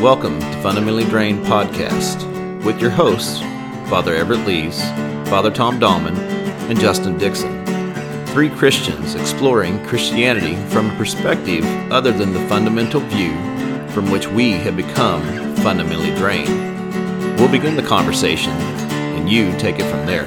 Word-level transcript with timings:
Welcome 0.00 0.40
to 0.40 0.60
Fundamentally 0.60 1.04
Drained 1.04 1.46
Podcast 1.46 2.64
with 2.64 2.80
your 2.80 2.90
hosts, 2.90 3.38
Father 3.88 4.14
Everett 4.14 4.44
Lees, 4.44 4.82
Father 5.30 5.52
Tom 5.52 5.78
Dahlman, 5.78 6.16
and 6.68 6.78
Justin 6.78 7.16
Dixon. 7.16 7.64
Three 8.26 8.50
Christians 8.50 9.14
exploring 9.14 9.82
Christianity 9.86 10.56
from 10.70 10.90
a 10.90 10.96
perspective 10.96 11.64
other 11.92 12.10
than 12.10 12.32
the 12.32 12.46
fundamental 12.48 13.00
view 13.02 13.32
from 13.90 14.10
which 14.10 14.26
we 14.26 14.50
have 14.50 14.76
become 14.76 15.22
fundamentally 15.56 16.14
drained. 16.16 17.38
We'll 17.38 17.50
begin 17.50 17.76
the 17.76 17.82
conversation, 17.82 18.50
and 18.50 19.30
you 19.30 19.56
take 19.58 19.78
it 19.78 19.88
from 19.88 20.04
there. 20.06 20.26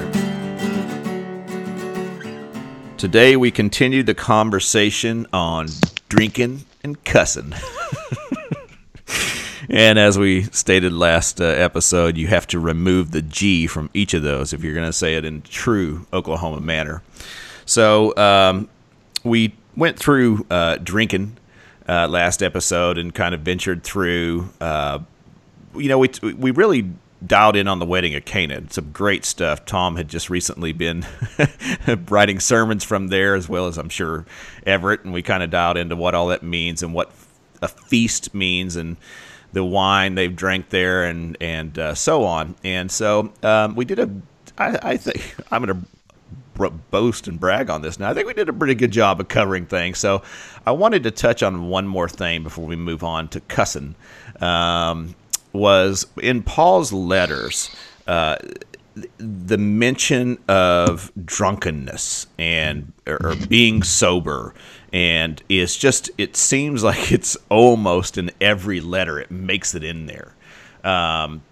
Today, 2.96 3.36
we 3.36 3.50
continue 3.50 4.02
the 4.02 4.14
conversation 4.14 5.26
on 5.32 5.68
drinking 6.08 6.64
and 6.82 7.04
cussing. 7.04 7.52
and 9.68 9.98
as 9.98 10.18
we 10.18 10.42
stated 10.44 10.92
last 10.92 11.40
uh, 11.40 11.44
episode, 11.44 12.16
you 12.16 12.26
have 12.28 12.46
to 12.48 12.58
remove 12.58 13.10
the 13.10 13.22
G 13.22 13.66
from 13.66 13.90
each 13.92 14.14
of 14.14 14.22
those 14.22 14.52
if 14.52 14.64
you're 14.64 14.74
going 14.74 14.86
to 14.86 14.92
say 14.92 15.16
it 15.16 15.24
in 15.24 15.42
true 15.42 16.06
Oklahoma 16.12 16.60
manner. 16.60 17.02
So 17.66 18.16
um, 18.16 18.68
we 19.24 19.54
went 19.76 19.98
through 19.98 20.46
uh, 20.50 20.76
drinking 20.76 21.36
uh, 21.88 22.08
last 22.08 22.42
episode 22.42 22.98
and 22.98 23.14
kind 23.14 23.34
of 23.34 23.42
ventured 23.42 23.82
through. 23.82 24.48
Uh, 24.60 25.00
you 25.74 25.88
know, 25.88 25.98
we 25.98 26.10
we 26.36 26.50
really 26.50 26.90
dialed 27.26 27.56
in 27.56 27.66
on 27.66 27.78
the 27.78 27.86
wedding 27.86 28.14
of 28.14 28.24
Cana. 28.24 28.62
Some 28.70 28.90
great 28.92 29.24
stuff. 29.24 29.64
Tom 29.64 29.96
had 29.96 30.08
just 30.08 30.30
recently 30.30 30.72
been 30.72 31.04
writing 32.08 32.40
sermons 32.40 32.84
from 32.84 33.08
there, 33.08 33.34
as 33.34 33.48
well 33.48 33.66
as 33.66 33.76
I'm 33.76 33.88
sure 33.88 34.24
Everett, 34.64 35.04
and 35.04 35.12
we 35.12 35.22
kind 35.22 35.42
of 35.42 35.50
dialed 35.50 35.76
into 35.76 35.96
what 35.96 36.14
all 36.14 36.28
that 36.28 36.42
means 36.42 36.82
and 36.82 36.94
what 36.94 37.12
a 37.62 37.68
feast 37.68 38.34
means 38.34 38.76
and 38.76 38.96
the 39.52 39.64
wine 39.64 40.14
they've 40.14 40.34
drank 40.34 40.68
there 40.70 41.04
and 41.04 41.36
and 41.40 41.78
uh, 41.78 41.94
so 41.94 42.24
on. 42.24 42.54
And 42.64 42.90
so 42.90 43.32
um, 43.42 43.74
we 43.74 43.84
did 43.84 43.98
a. 43.98 44.10
I, 44.56 44.78
I 44.82 44.96
think 44.96 45.34
I'm 45.50 45.64
going 45.64 45.80
to 45.80 45.88
boast 46.90 47.28
and 47.28 47.38
brag 47.38 47.70
on 47.70 47.82
this 47.82 47.98
now. 47.98 48.10
I 48.10 48.14
think 48.14 48.26
we 48.26 48.34
did 48.34 48.48
a 48.48 48.52
pretty 48.52 48.74
good 48.74 48.90
job 48.90 49.20
of 49.20 49.28
covering 49.28 49.66
things. 49.66 49.98
So 49.98 50.22
I 50.66 50.72
wanted 50.72 51.04
to 51.04 51.12
touch 51.12 51.42
on 51.42 51.68
one 51.68 51.86
more 51.86 52.08
thing 52.08 52.42
before 52.42 52.66
we 52.66 52.74
move 52.74 53.04
on 53.04 53.28
to 53.28 53.40
cussing. 53.40 53.94
Um, 54.40 55.14
was 55.52 56.06
in 56.20 56.42
Paul's 56.42 56.92
letters. 56.92 57.74
Uh, 58.06 58.36
the 59.18 59.58
mention 59.58 60.38
of 60.48 61.12
drunkenness 61.24 62.26
and 62.36 62.92
or, 63.06 63.34
being 63.48 63.82
sober 63.82 64.54
and 64.92 65.42
it's 65.48 65.76
just 65.76 66.10
it 66.18 66.36
seems 66.36 66.82
like 66.90 67.12
it's 67.12 67.36
almost 67.48 68.18
in 68.18 68.30
every 68.40 68.80
letter 68.80 69.18
it 69.18 69.30
makes 69.30 69.74
it 69.74 69.84
in 69.84 70.06
there 70.06 70.32
um, 70.84 71.42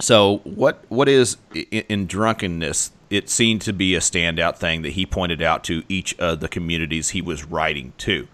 so 0.00 0.38
what 0.44 0.84
what 0.88 1.08
is 1.08 1.36
in, 1.54 1.84
in, 1.88 2.06
drunkenness 2.06 2.90
it 3.10 3.28
seemed 3.28 3.60
to 3.60 3.72
be 3.72 3.94
a 3.94 4.00
standout 4.00 4.56
thing 4.56 4.82
that 4.82 4.92
he 4.92 5.04
pointed 5.04 5.42
out 5.42 5.62
to 5.64 5.82
each 5.88 6.18
of 6.18 6.40
the 6.40 6.48
communities 6.48 7.10
he 7.10 7.20
was 7.20 7.44
writing 7.44 7.92
to 7.98 8.26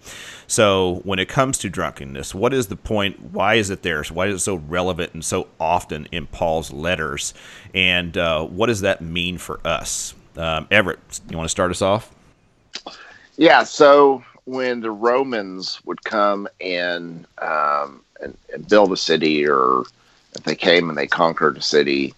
so 0.49 1.01
when 1.03 1.19
it 1.19 1.29
comes 1.29 1.59
to 1.59 1.69
drunkenness, 1.69 2.33
what 2.33 2.55
is 2.55 2.67
the 2.67 2.75
point? 2.75 3.21
Why 3.21 3.53
is 3.53 3.69
it 3.69 3.83
there? 3.83 4.03
Why 4.05 4.25
is 4.25 4.35
it 4.35 4.39
so 4.39 4.55
relevant 4.55 5.13
and 5.13 5.23
so 5.23 5.47
often 5.59 6.07
in 6.11 6.25
Paul's 6.25 6.73
letters? 6.73 7.35
And 7.75 8.17
uh, 8.17 8.45
what 8.45 8.65
does 8.65 8.81
that 8.81 8.99
mean 8.99 9.37
for 9.37 9.59
us? 9.63 10.15
Um, 10.35 10.67
Everett, 10.71 10.99
you 11.29 11.37
want 11.37 11.45
to 11.45 11.51
start 11.51 11.69
us 11.69 11.83
off? 11.83 12.09
Yeah. 13.37 13.61
So 13.61 14.23
when 14.49 14.81
the 14.81 14.89
Romans 14.89 15.79
would 15.85 16.03
come 16.03 16.47
and, 16.59 17.27
um, 17.37 18.01
and, 18.19 18.35
and 18.51 18.67
build 18.67 18.91
a 18.91 18.97
city, 18.97 19.47
or 19.47 19.83
if 20.35 20.43
they 20.43 20.55
came 20.55 20.89
and 20.89 20.97
they 20.97 21.05
conquered 21.05 21.57
a 21.57 21.61
city, 21.61 22.15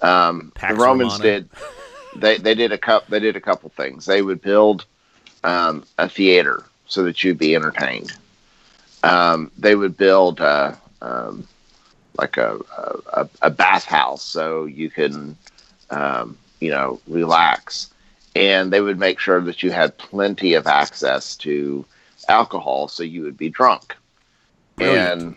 um, 0.00 0.52
the 0.60 0.74
Romans 0.74 1.14
Romana. 1.14 1.22
did. 1.22 1.48
They, 2.16 2.38
they 2.38 2.54
did 2.54 2.70
a 2.70 2.78
couple. 2.78 3.10
They 3.10 3.18
did 3.18 3.34
a 3.34 3.40
couple 3.40 3.70
things. 3.70 4.06
They 4.06 4.22
would 4.22 4.40
build 4.40 4.84
um, 5.42 5.84
a 5.98 6.08
theater 6.08 6.64
so 6.86 7.02
that 7.02 7.24
you'd 7.24 7.38
be 7.38 7.56
entertained. 7.56 8.12
Um, 9.02 9.50
they 9.58 9.74
would 9.74 9.96
build 9.96 10.40
uh, 10.40 10.74
um, 11.02 11.48
like 12.16 12.36
a, 12.36 12.60
a, 13.12 13.28
a 13.42 13.50
bathhouse 13.50 14.22
so 14.22 14.64
you 14.64 14.90
can, 14.90 15.36
um, 15.90 16.38
you 16.60 16.70
know, 16.70 17.00
relax. 17.08 17.90
And 18.34 18.72
they 18.72 18.80
would 18.80 18.98
make 18.98 19.20
sure 19.20 19.40
that 19.40 19.62
you 19.62 19.70
had 19.70 19.96
plenty 19.96 20.54
of 20.54 20.66
access 20.66 21.36
to 21.38 21.84
alcohol 22.28 22.88
so 22.88 23.02
you 23.02 23.22
would 23.22 23.36
be 23.36 23.48
drunk. 23.50 23.94
Brilliant. 24.76 25.22
And 25.22 25.36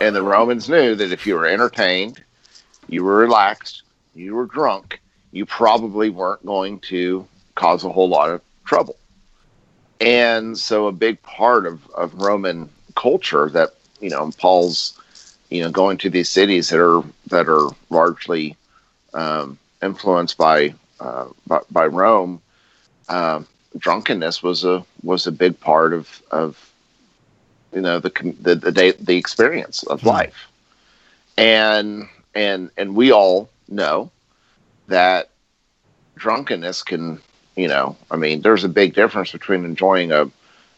and 0.00 0.16
the 0.16 0.22
Romans 0.22 0.68
knew 0.68 0.94
that 0.94 1.12
if 1.12 1.26
you 1.26 1.34
were 1.34 1.46
entertained, 1.46 2.22
you 2.88 3.04
were 3.04 3.16
relaxed, 3.16 3.82
you 4.14 4.34
were 4.34 4.46
drunk, 4.46 5.00
you 5.32 5.46
probably 5.46 6.10
weren't 6.10 6.44
going 6.44 6.80
to 6.80 7.26
cause 7.54 7.84
a 7.84 7.90
whole 7.90 8.08
lot 8.08 8.30
of 8.30 8.40
trouble. 8.64 8.96
And 10.00 10.56
so 10.56 10.86
a 10.86 10.92
big 10.92 11.20
part 11.22 11.66
of, 11.66 11.88
of 11.90 12.14
Roman 12.14 12.70
culture 12.94 13.48
that, 13.50 13.70
you 14.00 14.10
know, 14.10 14.30
Paul's, 14.38 14.98
you 15.50 15.62
know, 15.62 15.70
going 15.70 15.98
to 15.98 16.10
these 16.10 16.28
cities 16.28 16.70
that 16.70 16.80
are 16.80 17.02
that 17.28 17.48
are 17.48 17.70
largely 17.90 18.56
um, 19.14 19.58
influenced 19.82 20.38
by, 20.38 20.74
uh, 21.00 21.26
by, 21.46 21.60
by 21.70 21.86
Rome, 21.86 22.40
uh, 23.08 23.42
drunkenness 23.76 24.42
was 24.42 24.64
a 24.64 24.84
was 25.02 25.26
a 25.26 25.32
big 25.32 25.58
part 25.60 25.92
of 25.92 26.22
of 26.30 26.72
you 27.72 27.80
know 27.80 28.00
the 28.00 28.10
the 28.40 28.54
the, 28.54 28.72
day, 28.72 28.92
the 28.92 29.16
experience 29.16 29.82
of 29.84 30.02
hmm. 30.02 30.08
life, 30.08 30.48
and 31.36 32.08
and 32.34 32.70
and 32.76 32.94
we 32.94 33.12
all 33.12 33.48
know 33.68 34.10
that 34.88 35.30
drunkenness 36.16 36.82
can 36.82 37.20
you 37.58 37.66
know, 37.66 37.96
I 38.10 38.16
mean, 38.16 38.42
there's 38.42 38.62
a 38.62 38.68
big 38.68 38.94
difference 38.94 39.32
between 39.32 39.64
enjoying 39.64 40.12
a 40.12 40.30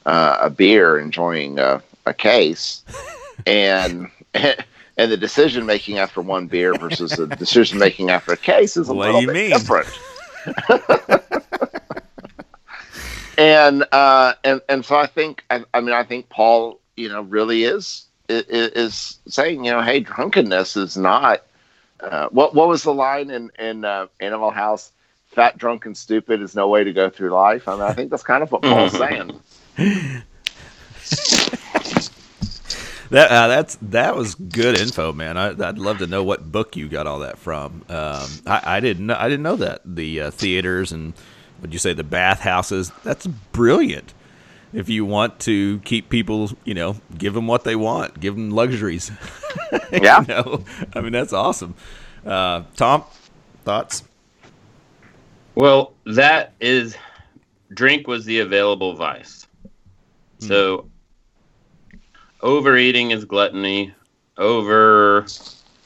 uh, 0.06 0.38
a 0.40 0.48
beer, 0.48 0.98
enjoying 0.98 1.58
a, 1.58 1.82
a 2.06 2.14
case, 2.14 2.82
and 3.46 4.10
and 4.34 4.56
the 4.96 5.16
decision 5.18 5.66
making 5.66 5.98
after 5.98 6.22
one 6.22 6.46
beer 6.46 6.72
versus 6.72 7.12
the 7.12 7.26
decision 7.38 7.78
making 7.78 8.08
after 8.08 8.32
a 8.32 8.36
case 8.36 8.78
is 8.78 8.88
a 8.88 8.94
what 8.94 9.06
little 9.06 9.20
bit 9.20 9.34
mean? 9.34 9.50
different. 9.50 9.88
and 13.38 13.84
uh, 13.92 14.34
and 14.44 14.60
and 14.68 14.84
so 14.84 14.96
I 14.96 15.06
think 15.06 15.44
I, 15.50 15.64
I, 15.72 15.80
mean 15.80 15.94
I 15.94 16.04
think 16.04 16.28
Paul 16.28 16.80
you 16.96 17.08
know 17.08 17.22
really 17.22 17.64
is 17.64 18.06
is, 18.28 18.72
is 18.72 19.18
saying 19.28 19.64
you 19.64 19.70
know 19.70 19.82
hey 19.82 20.00
drunkenness 20.00 20.76
is 20.76 20.96
not 20.96 21.42
uh, 22.00 22.28
what 22.28 22.54
what 22.54 22.68
was 22.68 22.82
the 22.82 22.94
line 22.94 23.30
in 23.30 23.50
in 23.58 23.84
uh, 23.84 24.06
Animal 24.20 24.50
House 24.50 24.92
fat, 25.30 25.58
drunk, 25.58 25.86
and 25.86 25.96
stupid 25.96 26.42
is 26.42 26.54
no 26.54 26.68
way 26.68 26.84
to 26.84 26.92
go 26.92 27.08
through 27.08 27.30
life. 27.30 27.68
I 27.68 27.74
mean, 27.74 27.82
I 27.82 27.92
think 27.92 28.10
that's 28.10 28.22
kind 28.22 28.42
of 28.42 28.52
what 28.52 28.62
Paul's 28.62 28.92
saying. 28.92 29.40
that 33.10 33.30
uh, 33.30 33.48
that's 33.48 33.76
that 33.82 34.16
was 34.16 34.34
good 34.34 34.78
info, 34.78 35.12
man. 35.12 35.36
I, 35.36 35.52
would 35.52 35.78
love 35.78 35.98
to 35.98 36.06
know 36.06 36.22
what 36.22 36.50
book 36.50 36.76
you 36.76 36.88
got 36.88 37.06
all 37.06 37.20
that 37.20 37.38
from. 37.38 37.84
Um, 37.88 38.28
I, 38.46 38.62
I, 38.64 38.80
didn't 38.80 39.06
know, 39.06 39.16
I 39.18 39.28
didn't 39.28 39.42
know 39.42 39.56
that 39.56 39.82
the 39.84 40.20
uh, 40.20 40.30
theaters 40.30 40.92
and 40.92 41.14
would 41.60 41.72
you 41.72 41.78
say 41.78 41.92
the 41.92 42.04
bathhouses? 42.04 42.92
That's 43.04 43.26
brilliant. 43.26 44.14
If 44.72 44.88
you 44.88 45.04
want 45.04 45.40
to 45.40 45.80
keep 45.80 46.08
people, 46.08 46.52
you 46.64 46.74
know, 46.74 46.96
give 47.18 47.34
them 47.34 47.48
what 47.48 47.64
they 47.64 47.74
want, 47.74 48.20
give 48.20 48.34
them 48.34 48.50
luxuries. 48.50 49.10
Yeah, 49.92 50.20
you 50.20 50.26
know? 50.28 50.64
I 50.94 51.00
mean 51.00 51.12
that's 51.12 51.32
awesome. 51.32 51.74
Uh, 52.24 52.62
Tom, 52.76 53.04
thoughts? 53.64 54.04
Well, 55.56 55.94
that 56.06 56.54
is 56.60 56.96
drink 57.74 58.06
was 58.06 58.24
the 58.24 58.38
available 58.38 58.94
vice. 58.94 59.48
So 60.38 60.89
overeating 62.42 63.10
is 63.10 63.24
gluttony, 63.24 63.94
over 64.36 65.26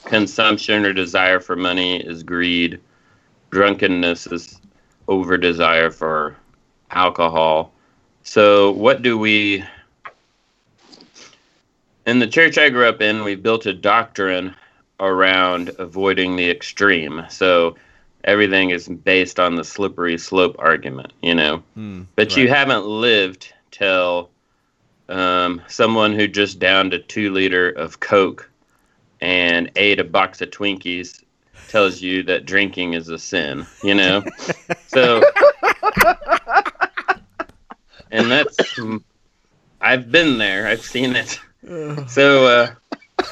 consumption 0.05 0.85
or 0.85 0.93
desire 0.93 1.41
for 1.41 1.57
money 1.57 1.97
is 1.97 2.23
greed, 2.23 2.81
drunkenness 3.51 4.27
is 4.27 4.61
over 5.09 5.37
desire 5.37 5.91
for 5.91 6.37
alcohol. 6.91 7.73
So 8.23 8.73
what 8.73 9.03
do 9.03 9.19
we 9.19 9.65
in 12.07 12.19
the 12.19 12.27
church 12.27 12.59
I 12.59 12.69
grew 12.69 12.89
up 12.89 13.01
in, 13.01 13.25
we 13.25 13.35
built 13.35 13.67
a 13.67 13.73
doctrine 13.73 14.55
around 15.01 15.71
avoiding 15.79 16.37
the 16.37 16.51
extreme. 16.51 17.25
So 17.29 17.77
everything 18.25 18.71
is 18.71 18.89
based 18.89 19.41
on 19.41 19.57
the 19.57 19.65
slippery 19.65 20.19
slope 20.19 20.57
argument, 20.59 21.13
you 21.23 21.35
know. 21.35 21.63
Mm, 21.77 22.07
but 22.17 22.29
right. 22.29 22.37
you 22.37 22.49
haven't 22.49 22.87
lived 22.87 23.53
till 23.71 24.31
um, 25.09 25.63
someone 25.69 26.13
who 26.13 26.27
just 26.27 26.59
downed 26.59 26.95
a 26.95 26.99
two 26.99 27.31
liter 27.33 27.71
of 27.71 28.01
Coke 28.01 28.51
and 29.21 29.71
ate 29.77 30.01
a 30.01 30.05
box 30.05 30.41
of 30.41 30.51
Twinkies 30.51 31.23
tells 31.69 32.01
you 32.01 32.23
that 32.25 32.47
drinking 32.47 32.95
is 32.95 33.09
a 33.09 33.19
sin, 33.19 33.67
you 33.83 33.95
know. 33.95 34.23
so, 34.87 35.23
and 38.11 38.31
that's 38.31 38.57
I've 39.81 40.11
been 40.11 40.39
there. 40.39 40.67
I've 40.67 40.85
seen 40.85 41.17
it. 41.17 41.41
So, 42.07 42.47
uh, 42.47 43.25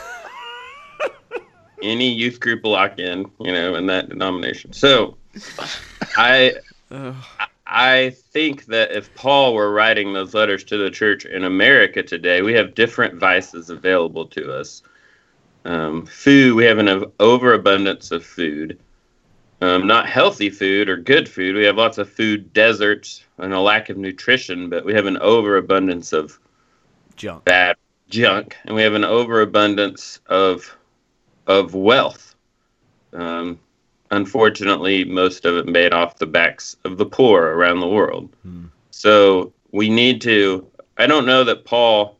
any 1.82 2.10
youth 2.10 2.40
group 2.40 2.64
lock 2.64 2.98
in, 2.98 3.30
you 3.40 3.52
know, 3.52 3.74
in 3.74 3.86
that 3.86 4.08
denomination. 4.08 4.72
So, 4.72 5.16
I 6.16 6.54
I 6.90 7.46
think 8.10 8.66
that 8.66 8.92
if 8.92 9.14
Paul 9.14 9.54
were 9.54 9.72
writing 9.72 10.12
those 10.12 10.34
letters 10.34 10.64
to 10.64 10.76
the 10.76 10.90
church 10.90 11.24
in 11.24 11.44
America 11.44 12.02
today, 12.02 12.42
we 12.42 12.52
have 12.52 12.74
different 12.74 13.14
vices 13.18 13.70
available 13.70 14.26
to 14.26 14.52
us. 14.52 14.82
Um, 15.64 16.04
food, 16.06 16.54
we 16.54 16.64
have 16.64 16.78
an 16.78 17.04
overabundance 17.18 18.10
of 18.10 18.26
food. 18.26 18.78
Um, 19.62 19.86
not 19.86 20.08
healthy 20.08 20.50
food 20.50 20.88
or 20.88 20.96
good 20.96 21.28
food. 21.28 21.54
We 21.54 21.64
have 21.64 21.76
lots 21.76 21.96
of 21.96 22.10
food 22.10 22.52
deserts 22.52 23.24
and 23.38 23.54
a 23.54 23.60
lack 23.60 23.90
of 23.90 23.96
nutrition, 23.96 24.68
but 24.68 24.84
we 24.84 24.92
have 24.92 25.06
an 25.06 25.18
overabundance 25.18 26.12
of 26.12 26.38
junk, 27.14 27.44
bad 27.44 27.76
junk, 28.08 28.56
and 28.64 28.74
we 28.74 28.82
have 28.82 28.94
an 28.94 29.04
overabundance 29.04 30.20
of 30.26 30.76
of 31.46 31.74
wealth. 31.74 32.34
Um, 33.12 33.60
unfortunately, 34.12 35.04
most 35.04 35.44
of 35.44 35.56
it 35.56 35.66
made 35.66 35.92
off 35.92 36.18
the 36.18 36.26
backs 36.26 36.76
of 36.84 36.98
the 36.98 37.06
poor 37.06 37.42
around 37.42 37.80
the 37.80 37.88
world. 37.88 38.28
Hmm. 38.42 38.66
So 38.90 39.52
we 39.72 39.88
need 39.88 40.20
to. 40.22 40.66
I 40.98 41.06
don't 41.06 41.26
know 41.26 41.42
that 41.44 41.64
Paul 41.64 42.16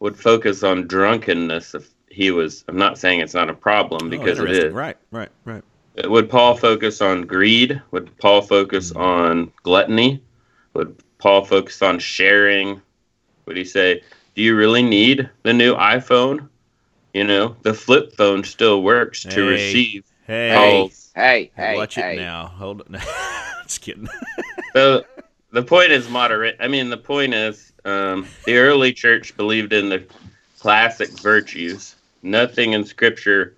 would 0.00 0.18
focus 0.18 0.62
on 0.62 0.88
drunkenness 0.88 1.74
if 1.74 1.88
he 2.08 2.30
was. 2.30 2.64
I'm 2.68 2.76
not 2.76 2.98
saying 2.98 3.20
it's 3.20 3.34
not 3.34 3.48
a 3.48 3.54
problem 3.54 4.06
oh, 4.06 4.10
because 4.10 4.40
oh, 4.40 4.44
it 4.44 4.50
is. 4.50 4.74
Right, 4.74 4.96
right, 5.10 5.30
right. 5.44 5.62
Would 6.04 6.28
Paul 6.28 6.56
focus 6.56 7.00
on 7.00 7.22
greed? 7.22 7.80
Would 7.92 8.16
Paul 8.18 8.42
focus 8.42 8.90
hmm. 8.90 8.98
on 8.98 9.52
gluttony? 9.62 10.22
Would 10.74 11.02
Paul 11.18 11.44
focus 11.44 11.80
on 11.82 11.98
sharing? 12.00 12.82
Would 13.46 13.56
he 13.56 13.64
say, 13.64 14.02
"Do 14.34 14.42
you 14.42 14.56
really 14.56 14.82
need 14.82 15.30
the 15.44 15.52
new 15.52 15.74
iPhone?" 15.76 16.48
You 17.14 17.24
know, 17.24 17.56
the 17.62 17.74
flip 17.74 18.16
phone 18.16 18.42
still 18.42 18.82
works 18.82 19.22
hey, 19.24 19.30
to 19.30 19.42
receive 19.42 20.04
hey, 20.26 20.54
calls. 20.54 21.10
Hey, 21.14 21.50
hey, 21.56 21.76
watch 21.76 21.94
hey. 21.94 22.14
it 22.14 22.20
now. 22.20 22.46
Hold 22.46 22.82
on. 22.82 23.00
Just 23.64 23.80
kidding. 23.80 24.08
so 24.72 25.04
the 25.50 25.62
point 25.62 25.92
is 25.92 26.08
moderate. 26.08 26.56
I 26.60 26.68
mean, 26.68 26.90
the 26.90 26.96
point 26.96 27.34
is 27.34 27.72
um, 27.84 28.26
the 28.46 28.56
early 28.58 28.92
church 28.92 29.36
believed 29.36 29.72
in 29.72 29.88
the 29.88 30.04
classic 30.58 31.10
virtues. 31.20 31.96
Nothing 32.22 32.72
in 32.72 32.84
Scripture 32.84 33.54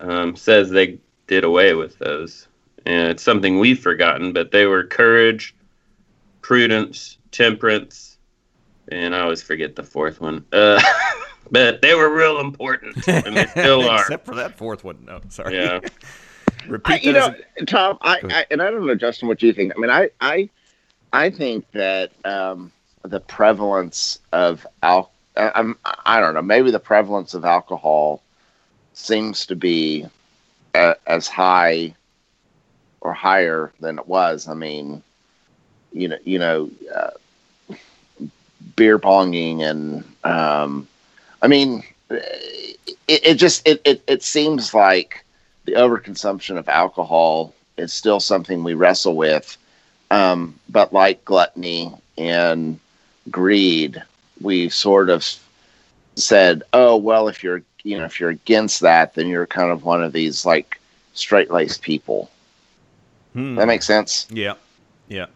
um, 0.00 0.36
says 0.36 0.70
they 0.70 0.98
did 1.26 1.44
away 1.44 1.74
with 1.74 1.98
those. 1.98 2.48
And 2.84 3.10
it's 3.10 3.22
something 3.22 3.58
we've 3.58 3.78
forgotten, 3.78 4.32
but 4.32 4.50
they 4.50 4.66
were 4.66 4.84
courage, 4.84 5.54
prudence, 6.40 7.18
temperance, 7.30 8.18
and 8.88 9.14
I 9.14 9.20
always 9.20 9.42
forget 9.42 9.76
the 9.76 9.84
fourth 9.84 10.20
one. 10.20 10.44
Uh, 10.52 10.82
but 11.52 11.82
they 11.82 11.94
were 11.94 12.12
real 12.12 12.40
important, 12.40 13.06
and 13.08 13.36
they 13.36 13.46
still 13.46 13.88
are. 13.88 14.00
Except 14.00 14.26
for 14.26 14.34
that 14.34 14.58
fourth 14.58 14.82
one. 14.82 15.04
No, 15.04 15.20
sorry. 15.28 15.56
Yeah. 15.56 15.80
Repeat 16.66 16.92
I, 16.92 16.96
you 16.98 17.12
know, 17.12 17.34
a... 17.58 17.64
Tom. 17.64 17.98
I, 18.02 18.20
I, 18.24 18.46
and 18.50 18.62
I 18.62 18.70
don't 18.70 18.86
know, 18.86 18.94
Justin, 18.94 19.28
what 19.28 19.42
you 19.42 19.52
think. 19.52 19.72
I 19.76 19.80
mean, 19.80 19.90
I 19.90 20.10
I 20.20 20.48
I 21.12 21.30
think 21.30 21.70
that 21.72 22.10
um, 22.24 22.72
the 23.02 23.20
prevalence 23.20 24.18
of 24.32 24.66
al 24.82 25.12
I'm, 25.36 25.76
I 26.04 26.20
don't 26.20 26.34
know, 26.34 26.42
maybe 26.42 26.70
the 26.70 26.78
prevalence 26.78 27.34
of 27.34 27.44
alcohol 27.44 28.22
seems 28.94 29.46
to 29.46 29.56
be 29.56 30.06
a, 30.74 30.94
as 31.06 31.26
high 31.26 31.94
or 33.00 33.12
higher 33.12 33.72
than 33.80 33.98
it 33.98 34.06
was. 34.06 34.46
I 34.46 34.54
mean, 34.54 35.02
you 35.92 36.08
know, 36.08 36.18
you 36.24 36.38
know, 36.38 36.70
uh, 36.94 37.10
beer 38.76 38.98
ponging 38.98 39.62
and 39.62 40.04
um, 40.24 40.86
I 41.42 41.48
mean, 41.48 41.82
it, 42.10 42.78
it 43.08 43.34
just 43.34 43.66
it, 43.66 43.82
it 43.84 44.02
it 44.06 44.22
seems 44.22 44.72
like 44.72 45.24
the 45.64 45.72
overconsumption 45.72 46.56
of 46.56 46.68
alcohol 46.68 47.54
is 47.76 47.92
still 47.92 48.20
something 48.20 48.62
we 48.62 48.74
wrestle 48.74 49.16
with. 49.16 49.56
Um, 50.10 50.58
but 50.68 50.92
like 50.92 51.24
gluttony 51.24 51.92
and 52.18 52.78
greed, 53.30 54.02
we 54.40 54.68
sort 54.68 55.10
of 55.10 55.26
said, 56.16 56.62
"Oh 56.72 56.96
well, 56.96 57.28
if 57.28 57.42
you're 57.42 57.62
you 57.82 57.98
know 57.98 58.04
if 58.04 58.20
you're 58.20 58.30
against 58.30 58.80
that, 58.80 59.14
then 59.14 59.26
you're 59.26 59.46
kind 59.46 59.70
of 59.70 59.84
one 59.84 60.02
of 60.02 60.12
these 60.12 60.46
like 60.46 60.80
straight 61.14 61.50
laced 61.50 61.82
people." 61.82 62.30
Hmm. 63.32 63.56
That 63.56 63.66
makes 63.66 63.86
sense. 63.86 64.26
Yeah, 64.30 64.54
yeah. 65.08 65.26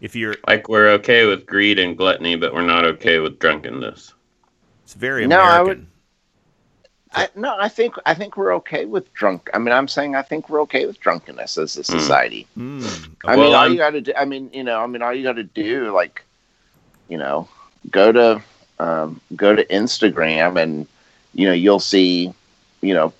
If 0.00 0.16
you're 0.16 0.36
like 0.48 0.68
we're 0.68 0.90
okay 0.92 1.26
with 1.26 1.46
greed 1.46 1.78
and 1.78 1.96
gluttony, 1.96 2.36
but 2.36 2.54
we're 2.54 2.62
not 2.62 2.84
okay 2.84 3.18
with 3.18 3.38
drunkenness. 3.38 4.14
It's 4.86 4.94
very 4.94 5.24
American. 5.24 5.48
No, 5.48 5.52
I 5.52 5.62
would. 5.62 5.86
I, 7.12 7.28
no, 7.34 7.56
I 7.58 7.68
think 7.68 7.96
I 8.06 8.14
think 8.14 8.36
we're 8.36 8.54
okay 8.54 8.84
with 8.84 9.12
drunk. 9.14 9.50
I 9.52 9.58
mean, 9.58 9.72
I'm 9.72 9.88
saying 9.88 10.14
I 10.14 10.22
think 10.22 10.48
we're 10.48 10.60
okay 10.62 10.86
with 10.86 11.00
drunkenness 11.00 11.58
as 11.58 11.76
a 11.76 11.80
hmm. 11.80 11.98
society. 11.98 12.46
Mm. 12.56 12.82
Mm. 12.82 13.10
I 13.24 13.34
well, 13.34 13.46
mean, 13.46 13.54
all 13.56 13.64
I'm... 13.64 13.72
you 13.72 13.78
got 13.78 13.90
to 13.90 14.00
do. 14.00 14.12
I 14.16 14.24
mean, 14.24 14.48
you 14.52 14.62
know, 14.62 14.80
I 14.80 14.86
mean, 14.86 15.02
all 15.02 15.12
you 15.12 15.24
got 15.24 15.34
to 15.36 15.42
do, 15.42 15.90
like, 15.90 16.22
you 17.08 17.18
know, 17.18 17.48
go 17.90 18.12
to 18.12 18.40
um, 18.78 19.20
go 19.34 19.56
to 19.56 19.64
Instagram, 19.64 20.62
and 20.62 20.86
you 21.34 21.48
know, 21.48 21.52
you'll 21.52 21.80
see, 21.80 22.32
you 22.80 22.94
know, 22.94 23.12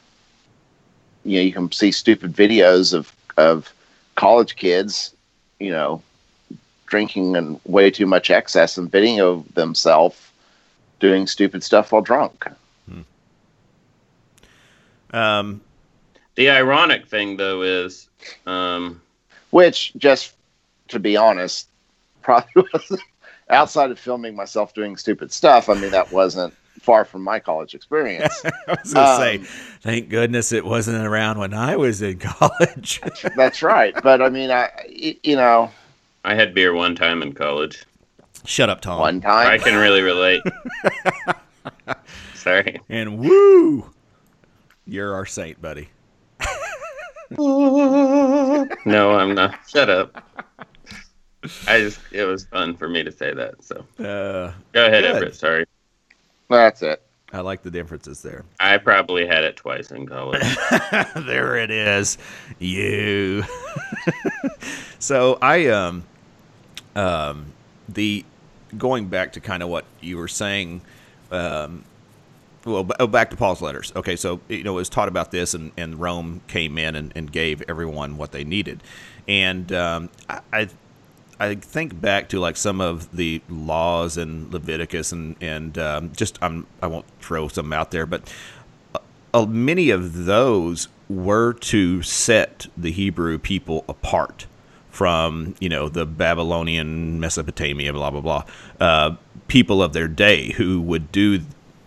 you 1.24 1.38
know, 1.38 1.42
you 1.42 1.52
can 1.52 1.72
see 1.72 1.90
stupid 1.90 2.32
videos 2.32 2.94
of 2.94 3.12
of 3.36 3.74
college 4.14 4.54
kids, 4.54 5.16
you 5.58 5.72
know, 5.72 6.00
drinking 6.86 7.34
and 7.34 7.60
way 7.64 7.90
too 7.90 8.06
much 8.06 8.30
excess 8.30 8.78
and 8.78 8.88
video 8.88 9.44
themselves 9.54 10.25
doing 11.00 11.26
stupid 11.26 11.62
stuff 11.62 11.92
while 11.92 12.02
drunk. 12.02 12.46
Um, 15.12 15.60
the 16.34 16.50
ironic 16.50 17.06
thing, 17.06 17.36
though, 17.36 17.62
is 17.62 18.08
um, 18.46 19.00
which, 19.50 19.92
just 19.96 20.34
to 20.88 20.98
be 20.98 21.16
honest, 21.16 21.68
probably 22.22 22.64
was 22.72 23.00
outside 23.48 23.90
of 23.90 23.98
filming 23.98 24.34
myself 24.34 24.74
doing 24.74 24.96
stupid 24.96 25.32
stuff. 25.32 25.68
I 25.68 25.74
mean, 25.74 25.90
that 25.92 26.10
wasn't 26.12 26.52
far 26.80 27.04
from 27.04 27.22
my 27.22 27.38
college 27.40 27.74
experience. 27.74 28.34
I 28.44 28.76
was 28.82 28.92
going 28.92 29.06
to 29.06 29.12
um, 29.12 29.18
say, 29.18 29.38
thank 29.80 30.08
goodness 30.08 30.52
it 30.52 30.64
wasn't 30.64 31.04
around 31.04 31.38
when 31.38 31.54
I 31.54 31.76
was 31.76 32.02
in 32.02 32.18
college. 32.20 33.00
that's 33.36 33.62
right. 33.62 33.94
But 34.02 34.20
I 34.20 34.28
mean, 34.28 34.50
I, 34.50 34.70
you 35.22 35.36
know, 35.36 35.70
I 36.24 36.34
had 36.34 36.52
beer 36.52 36.74
one 36.74 36.94
time 36.96 37.22
in 37.22 37.32
college. 37.32 37.84
Shut 38.46 38.70
up, 38.70 38.80
Tom. 38.80 39.00
One 39.00 39.20
time. 39.20 39.48
I 39.48 39.58
can 39.58 39.76
really 39.76 40.02
relate. 40.02 40.40
Sorry. 42.34 42.80
And 42.88 43.18
woo, 43.18 43.90
you're 44.86 45.14
our 45.14 45.26
saint, 45.26 45.60
buddy. 45.60 45.88
no, 47.38 48.68
I'm 48.86 49.34
not. 49.34 49.58
Shut 49.68 49.90
up. 49.90 50.22
I 51.66 51.80
just 51.80 52.00
it 52.12 52.24
was 52.24 52.44
fun 52.44 52.76
for 52.76 52.88
me 52.88 53.02
to 53.02 53.10
say 53.10 53.34
that. 53.34 53.64
So 53.64 53.84
uh, 53.98 54.52
go 54.72 54.86
ahead, 54.86 55.02
good. 55.02 55.16
Everett. 55.16 55.34
Sorry. 55.34 55.64
That's 56.48 56.82
it. 56.82 57.02
I 57.32 57.40
like 57.40 57.62
the 57.62 57.70
differences 57.70 58.22
there. 58.22 58.44
I 58.60 58.78
probably 58.78 59.26
had 59.26 59.42
it 59.42 59.56
twice 59.56 59.90
in 59.90 60.06
college. 60.06 60.42
there 61.16 61.56
it 61.56 61.72
is. 61.72 62.18
You. 62.60 63.44
so 65.00 65.38
I 65.42 65.66
um 65.66 66.04
um 66.94 67.52
the 67.88 68.24
going 68.78 69.06
back 69.06 69.32
to 69.32 69.40
kind 69.40 69.62
of 69.62 69.68
what 69.68 69.84
you 70.00 70.16
were 70.16 70.28
saying 70.28 70.80
um 71.30 71.84
well, 72.66 72.88
oh, 72.98 73.06
back 73.06 73.30
to 73.30 73.36
Paul's 73.36 73.62
letters. 73.62 73.92
Okay, 73.94 74.16
so 74.16 74.40
you 74.48 74.64
know 74.64 74.72
it 74.72 74.76
was 74.76 74.88
taught 74.88 75.06
about 75.06 75.30
this, 75.30 75.54
and, 75.54 75.70
and 75.76 76.00
Rome 76.00 76.40
came 76.48 76.78
in 76.78 76.96
and, 76.96 77.12
and 77.14 77.30
gave 77.30 77.62
everyone 77.68 78.16
what 78.16 78.32
they 78.32 78.42
needed, 78.42 78.82
and 79.28 79.70
um, 79.72 80.10
I 80.52 80.68
I 81.38 81.54
think 81.54 82.00
back 82.00 82.28
to 82.30 82.40
like 82.40 82.56
some 82.56 82.80
of 82.80 83.14
the 83.14 83.40
laws 83.48 84.16
in 84.18 84.50
Leviticus, 84.50 85.12
and 85.12 85.36
and 85.40 85.78
um, 85.78 86.12
just 86.14 86.38
I'm 86.42 86.66
I 86.82 86.88
won't 86.88 87.06
throw 87.20 87.48
some 87.48 87.72
out 87.72 87.92
there, 87.92 88.06
but 88.06 88.32
uh, 89.32 89.46
many 89.46 89.90
of 89.90 90.24
those 90.24 90.88
were 91.08 91.52
to 91.52 92.02
set 92.02 92.66
the 92.76 92.90
Hebrew 92.90 93.38
people 93.38 93.84
apart 93.88 94.46
from 94.96 95.54
you 95.60 95.68
know 95.68 95.90
the 95.90 96.06
Babylonian 96.06 97.20
Mesopotamia, 97.20 97.92
blah 97.92 98.10
blah 98.10 98.22
blah, 98.22 98.44
uh, 98.80 99.14
people 99.46 99.82
of 99.82 99.92
their 99.92 100.08
day 100.08 100.52
who 100.52 100.80
would 100.80 101.12
do 101.12 101.40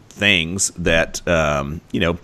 things 0.10 0.70
that 0.78 1.28
um, 1.28 1.82
you 1.92 2.00
know 2.00 2.20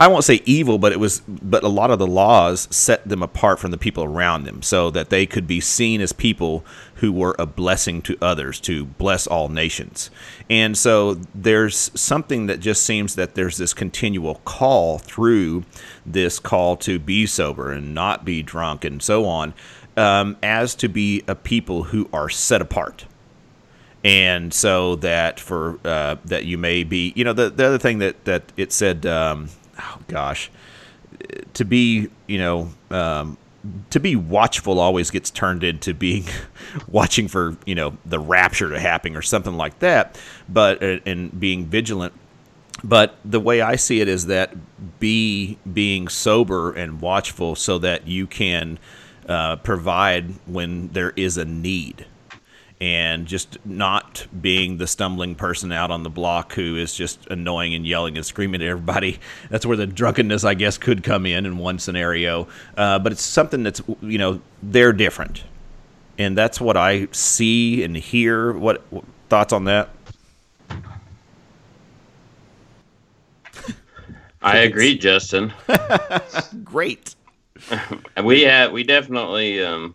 I 0.00 0.06
won't 0.06 0.22
say 0.22 0.42
evil, 0.44 0.78
but 0.78 0.92
it 0.92 1.00
was, 1.00 1.22
but 1.26 1.64
a 1.64 1.68
lot 1.68 1.90
of 1.90 1.98
the 1.98 2.06
laws 2.06 2.68
set 2.70 3.08
them 3.08 3.20
apart 3.20 3.58
from 3.58 3.72
the 3.72 3.78
people 3.78 4.04
around 4.04 4.44
them, 4.44 4.62
so 4.62 4.90
that 4.90 5.10
they 5.10 5.26
could 5.26 5.48
be 5.48 5.60
seen 5.60 6.00
as 6.00 6.12
people 6.12 6.64
who 6.96 7.10
were 7.10 7.34
a 7.36 7.46
blessing 7.46 8.00
to 8.02 8.16
others, 8.22 8.60
to 8.60 8.84
bless 8.84 9.26
all 9.26 9.48
nations. 9.48 10.10
And 10.48 10.78
so 10.78 11.14
there's 11.34 11.90
something 12.00 12.46
that 12.46 12.60
just 12.60 12.84
seems 12.84 13.16
that 13.16 13.34
there's 13.34 13.56
this 13.56 13.74
continual 13.74 14.36
call 14.44 14.98
through 14.98 15.64
this 16.06 16.38
call 16.38 16.76
to 16.78 17.00
be 17.00 17.26
sober 17.26 17.72
and 17.72 17.92
not 17.92 18.24
be 18.24 18.40
drunk 18.40 18.84
and 18.84 19.02
so 19.02 19.24
on, 19.26 19.52
um, 19.98 20.36
as 20.42 20.74
to 20.76 20.88
be 20.88 21.22
a 21.28 21.34
people 21.34 21.84
who 21.84 22.08
are 22.12 22.28
set 22.28 22.62
apart 22.62 23.04
and 24.04 24.54
so 24.54 24.96
that 24.96 25.40
for 25.40 25.78
uh, 25.84 26.16
that 26.24 26.44
you 26.44 26.56
may 26.56 26.84
be, 26.84 27.12
you 27.16 27.24
know, 27.24 27.32
the 27.32 27.50
the 27.50 27.66
other 27.66 27.78
thing 27.78 27.98
that 27.98 28.24
that 28.24 28.44
it 28.56 28.72
said, 28.72 29.04
um, 29.06 29.48
oh 29.78 29.98
gosh, 30.06 30.50
to 31.54 31.64
be 31.64 32.08
you 32.26 32.38
know 32.38 32.70
um, 32.90 33.36
to 33.90 33.98
be 33.98 34.14
watchful 34.14 34.78
always 34.78 35.10
gets 35.10 35.30
turned 35.30 35.64
into 35.64 35.94
being 35.94 36.24
watching 36.88 37.26
for 37.28 37.56
you 37.66 37.74
know 37.74 37.96
the 38.06 38.18
rapture 38.20 38.70
to 38.70 38.78
happen 38.78 39.16
or 39.16 39.22
something 39.22 39.56
like 39.56 39.78
that, 39.80 40.18
but 40.48 40.82
uh, 40.82 40.98
and 41.04 41.38
being 41.38 41.66
vigilant. 41.66 42.12
But 42.84 43.16
the 43.24 43.40
way 43.40 43.60
I 43.60 43.74
see 43.74 44.00
it 44.00 44.06
is 44.06 44.26
that 44.26 44.54
be 45.00 45.58
being 45.70 46.06
sober 46.06 46.72
and 46.72 47.00
watchful 47.00 47.56
so 47.56 47.78
that 47.78 48.06
you 48.06 48.28
can 48.28 48.78
uh, 49.28 49.56
provide 49.56 50.30
when 50.46 50.88
there 50.88 51.12
is 51.16 51.36
a 51.36 51.44
need 51.44 52.06
and 52.80 53.26
just 53.26 53.58
not 53.66 54.26
being 54.40 54.78
the 54.78 54.86
stumbling 54.86 55.34
person 55.34 55.72
out 55.72 55.90
on 55.90 56.04
the 56.04 56.10
block 56.10 56.52
who 56.52 56.76
is 56.76 56.94
just 56.94 57.26
annoying 57.26 57.74
and 57.74 57.84
yelling 57.86 58.16
and 58.16 58.24
screaming 58.24 58.62
at 58.62 58.68
everybody. 58.68 59.18
That's 59.50 59.66
where 59.66 59.76
the 59.76 59.86
drunkenness, 59.86 60.44
I 60.44 60.54
guess, 60.54 60.78
could 60.78 61.02
come 61.02 61.26
in 61.26 61.44
in 61.44 61.58
one 61.58 61.78
scenario. 61.78 62.46
Uh, 62.76 62.98
but 62.98 63.12
it's 63.12 63.22
something 63.22 63.62
that's, 63.64 63.82
you 64.00 64.18
know, 64.18 64.40
they're 64.62 64.92
different. 64.92 65.44
And 66.18 66.36
that's 66.36 66.60
what 66.60 66.76
I 66.76 67.06
see 67.12 67.84
and 67.84 67.96
hear. 67.96 68.52
What, 68.52 68.82
what 68.90 69.04
thoughts 69.28 69.52
on 69.52 69.64
that? 69.64 69.90
I 74.42 74.58
agree, 74.58 74.98
Justin. 74.98 75.52
Great. 76.64 77.14
we 78.24 78.42
have 78.42 78.72
we 78.72 78.84
definitely 78.84 79.62
um, 79.62 79.94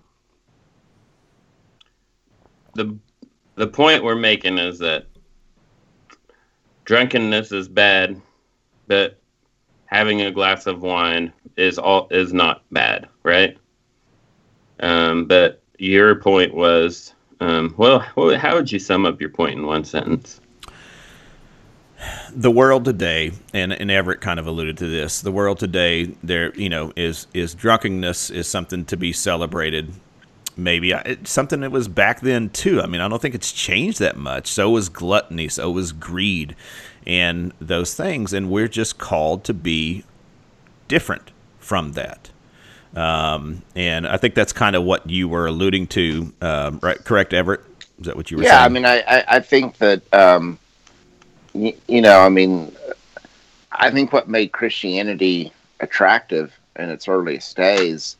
the 2.76 2.98
the 3.56 3.68
point 3.68 4.04
we're 4.04 4.16
making 4.16 4.58
is 4.58 4.80
that 4.80 5.08
drunkenness 6.86 7.52
is 7.52 7.68
bad, 7.68 8.22
but 8.88 9.20
having 9.86 10.22
a 10.22 10.32
glass 10.32 10.66
of 10.66 10.82
wine 10.82 11.32
is 11.56 11.78
all 11.78 12.08
is 12.12 12.34
not 12.34 12.64
bad, 12.72 13.08
right? 13.24 13.58
Um, 14.80 15.26
but 15.26 15.62
your 15.78 16.16
point 16.16 16.54
was, 16.54 17.14
um, 17.40 17.74
well, 17.78 18.00
how 18.00 18.56
would 18.56 18.72
you 18.72 18.80
sum 18.80 19.06
up 19.06 19.22
your 19.22 19.30
point 19.30 19.58
in 19.58 19.66
one 19.66 19.84
sentence? 19.84 20.42
The 22.36 22.52
world 22.52 22.86
today, 22.86 23.32
and, 23.54 23.72
and 23.74 23.92
Everett 23.92 24.22
kind 24.22 24.40
of 24.40 24.48
alluded 24.48 24.78
to 24.80 24.88
this. 24.88 25.22
The 25.22 25.32
world 25.32 25.60
today, 25.60 26.16
there, 26.24 26.54
you 26.56 26.70
know, 26.70 26.94
is 26.96 27.28
is 27.34 27.54
drunkenness 27.54 28.30
is 28.30 28.48
something 28.48 28.86
to 28.86 28.98
be 28.98 29.14
celebrated 29.14 29.94
maybe 30.58 30.92
it's 30.92 31.32
something 31.32 31.62
that 31.62 31.72
was 31.72 31.88
back 31.88 32.22
then 32.22 32.50
too. 32.50 32.82
I 32.82 32.88
mean, 32.88 33.02
I 33.02 33.08
don't 33.08 33.22
think 33.22 33.36
it's 33.36 33.52
changed 33.52 34.00
that 34.00 34.18
much. 34.18 34.48
So 34.48 34.70
was 34.70 34.90
gluttony, 34.90 35.48
so 35.48 35.72
was 35.72 35.92
greed, 35.92 36.56
and 37.06 37.54
those 37.60 37.94
things. 37.94 38.34
And 38.34 38.50
we're 38.50 38.68
just 38.68 38.98
called 38.98 39.44
to 39.46 39.54
be 39.54 40.04
different 40.88 41.32
from 41.60 41.94
that. 41.94 42.30
Um, 42.96 43.64
and 43.76 44.08
I 44.08 44.18
think 44.18 44.36
that's 44.36 44.54
kind 44.54 44.76
of 44.76 44.84
what 44.84 45.10
you 45.10 45.28
were 45.28 45.48
alluding 45.48 45.88
to, 45.88 46.32
um, 46.42 46.80
right? 46.84 47.04
Correct, 47.04 47.34
Everett? 47.34 47.62
Is 48.00 48.06
that 48.06 48.16
what 48.16 48.30
you 48.30 48.38
were 48.38 48.44
saying? 48.44 48.54
yeah, 48.54 48.60
saying? 48.60 48.66
I 48.66 48.70
mean, 48.70 48.86
I, 48.86 49.00
I, 49.02 49.26
I 49.38 49.40
think 49.40 49.78
that, 49.80 50.14
um, 50.14 50.60
you 51.54 52.02
know, 52.02 52.20
I 52.20 52.30
mean, 52.30 52.76
I 53.72 53.92
think 53.92 54.12
what 54.12 54.28
made 54.28 54.52
Christianity 54.52 55.52
attractive 55.80 56.58
in 56.78 56.90
its 56.90 57.08
earliest 57.08 57.56
days 57.56 58.18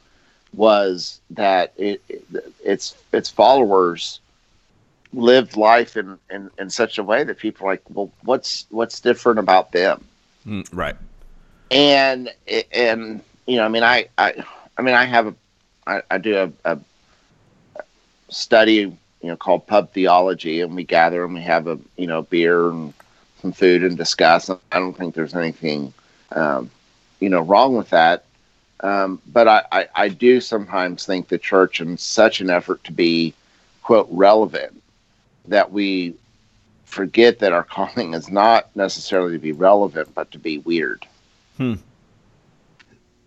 was 0.54 1.20
that 1.32 1.74
it, 1.78 2.02
it, 2.10 2.26
its 2.64 2.96
its 3.12 3.30
followers 3.30 4.20
lived 5.14 5.56
life 5.58 5.96
in, 5.96 6.18
in, 6.30 6.50
in 6.60 6.70
such 6.70 6.98
a 6.98 7.04
way 7.04 7.24
that 7.24 7.38
people 7.38 7.68
like, 7.68 7.82
well, 7.90 8.12
what's 8.24 8.66
what's 8.70 9.00
different 9.00 9.40
about 9.40 9.72
them? 9.72 10.04
Mm, 10.46 10.68
right. 10.72 10.96
And 11.72 12.32
and 12.72 13.22
you 13.48 13.58
know, 13.58 13.66
I 13.66 13.70
mean, 13.70 13.84
I 13.84 14.08
I, 14.18 14.44
I 14.78 14.82
mean, 14.82 14.96
I 14.96 15.06
have 15.06 15.28
a 15.28 15.36
I, 15.88 16.02
I 16.12 16.18
do 16.18 16.52
a, 16.66 16.76
a 16.76 17.84
study, 18.30 18.74
you 18.74 18.98
know, 19.24 19.36
called 19.36 19.66
pub 19.66 19.92
theology, 19.92 20.62
and 20.62 20.76
we 20.76 20.84
gather 20.84 21.24
and 21.24 21.34
we 21.34 21.42
have 21.42 21.68
a 21.68 21.80
you 21.98 22.08
know 22.08 22.24
beer 22.24 22.70
and 22.70 22.94
some 23.44 23.52
food 23.52 23.84
and 23.84 23.96
discuss. 23.96 24.50
I 24.50 24.58
don't 24.72 24.98
think 24.98 25.14
there's 25.14 25.36
anything 25.36 25.94
um, 26.32 26.72
you 27.20 27.30
know 27.30 27.42
wrong 27.42 27.78
with 27.78 27.92
that 27.92 28.26
um, 28.84 29.22
but 29.28 29.48
I, 29.48 29.64
I, 29.72 29.88
I, 29.96 30.10
do 30.10 30.42
sometimes 30.42 31.06
think 31.06 31.30
the 31.30 31.38
church, 31.38 31.80
in 31.80 31.98
such 31.98 32.42
an 32.42 32.50
effort 32.50 32.84
to 32.84 32.92
be, 32.92 33.34
quote, 33.82 34.10
relevant, 34.12 34.84
that 35.48 35.72
we 35.72 36.16
forget 36.84 37.40
that 37.40 37.54
our 37.54 37.64
calling 37.64 38.14
is 38.14 38.30
not 38.30 38.76
necessarily 38.76 39.34
to 39.34 39.40
be 39.40 39.54
relevant, 39.54 40.14
but 40.14 40.30
to 40.32 40.38
be 40.38 40.58
weird. 40.60 41.08
Hmm. 41.56 41.76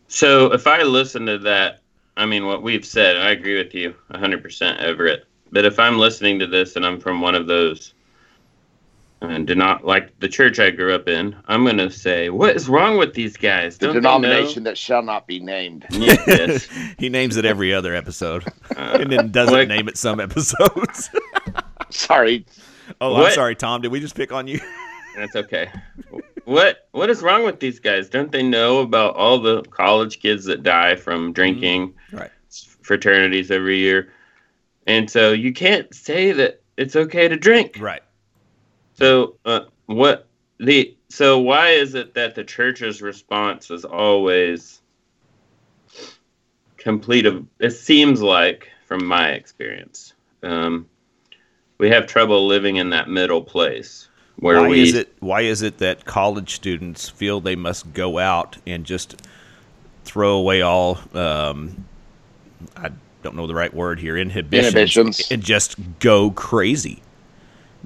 So 0.09 0.53
if 0.53 0.67
I 0.67 0.83
listen 0.83 1.25
to 1.25 1.39
that, 1.39 1.81
I 2.19 2.27
mean, 2.27 2.47
what 2.47 2.63
we've 2.63 2.85
said, 2.85 3.17
I 3.17 3.31
agree 3.31 3.57
with 3.57 3.75
you 3.75 3.95
100%, 4.13 4.79
Everett. 4.79 5.27
But 5.53 5.65
if 5.65 5.79
I'm 5.79 5.99
listening 5.99 6.39
to 6.41 6.47
this 6.47 6.77
and 6.77 6.85
I'm 6.85 7.01
from 7.01 7.23
one 7.23 7.35
of 7.35 7.47
those 7.47 7.95
and 9.21 9.47
did 9.47 9.59
not 9.59 9.85
like 9.85 10.19
the 10.21 10.29
church 10.29 10.59
I 10.59 10.71
grew 10.71 10.95
up 10.95 11.09
in, 11.09 11.37
I'm 11.47 11.65
going 11.65 11.79
to 11.79 11.91
say, 11.91 12.29
what 12.31 12.55
is 12.55 12.69
wrong 12.69 12.99
with 12.99 13.15
these 13.15 13.37
guys? 13.37 13.79
The 13.79 13.87
Don't 13.87 13.97
denomination 13.97 14.65
that 14.65 14.77
shall 14.77 15.03
not 15.03 15.27
be 15.27 15.41
named. 15.41 15.87
Yes. 15.97 16.69
he 16.99 17.09
names 17.09 17.37
it 17.37 17.45
every 17.45 17.75
other 17.75 17.95
episode, 17.95 18.45
uh, 18.77 18.99
and 19.01 19.11
then 19.11 19.33
doesn't 19.33 19.53
like, 19.53 19.69
name 19.69 19.89
it 19.89 19.97
some 19.97 20.21
episodes. 20.21 21.11
sorry. 21.91 22.47
Oh, 23.01 23.13
what? 23.13 23.27
I'm 23.27 23.33
sorry, 23.33 23.57
Tom. 23.57 23.81
Did 23.81 23.91
we 23.91 23.99
just 23.99 24.15
pick 24.15 24.31
on 24.31 24.47
you? 24.47 24.61
That's 25.17 25.35
okay. 25.35 25.71
what 26.45 26.87
What 26.93 27.11
is 27.11 27.23
wrong 27.23 27.45
with 27.45 27.61
these 27.61 27.81
guys? 27.81 28.09
Don't 28.09 28.31
they 28.31 28.43
know 28.43 28.81
about 28.81 29.17
all 29.17 29.39
the 29.39 29.63
college 29.63 30.21
kids 30.21 30.45
that 30.45 30.63
die 30.63 30.97
from 30.97 31.33
drinking? 31.33 31.89
Mm-hmm. 31.89 32.17
Right. 32.19 32.31
Fraternities 32.83 33.51
every 33.51 33.79
year, 33.79 34.13
and 34.87 35.11
so 35.11 35.33
you 35.33 35.53
can't 35.53 35.93
say 35.93 36.33
that 36.33 36.63
it's 36.77 36.95
okay 36.95 37.27
to 37.27 37.37
drink. 37.37 37.79
Right. 37.81 38.03
So, 38.97 39.37
uh, 39.45 39.61
what 39.87 40.27
the 40.59 40.97
so 41.09 41.39
why 41.39 41.71
is 41.71 41.95
it 41.95 42.15
that 42.15 42.35
the 42.35 42.45
church's 42.45 43.03
response 43.03 43.71
is 43.71 43.85
always 43.85 44.81
complete 46.79 47.27
of? 47.27 47.47
It 47.61 47.71
seems 47.71 48.23
like, 48.23 48.71
from 48.87 49.05
my 49.05 49.31
experience, 49.33 50.15
um, 50.43 50.89
we 51.79 51.91
have 51.91 52.07
trouble 52.07 52.47
living 52.47 52.77
in 52.77 52.91
that 52.91 53.09
middle 53.09 53.43
place 53.43 54.09
where 54.37 54.63
why 54.63 54.69
we. 54.69 54.83
Is 54.83 54.95
it, 54.95 55.13
why 55.21 55.43
is 55.43 55.61
it 55.61 55.79
that 55.79 56.07
college 56.07 56.55
students 56.55 57.09
feel 57.09 57.41
they 57.41 57.57
must 57.57 57.93
go 57.93 58.19
out 58.19 58.57
and 58.67 58.87
just 58.87 59.21
throw 60.05 60.37
away 60.37 60.63
all? 60.63 60.99
Um, 61.13 61.85
I 62.75 62.91
don't 63.23 63.37
know 63.37 63.47
the 63.47 63.55
right 63.55 63.75
word 63.75 64.01
here. 64.01 64.17
Inhibitions, 64.17 64.69
inhibitions, 64.69 65.31
and 65.31 65.43
just 65.43 65.77
go 65.99 66.31
crazy 66.31 67.03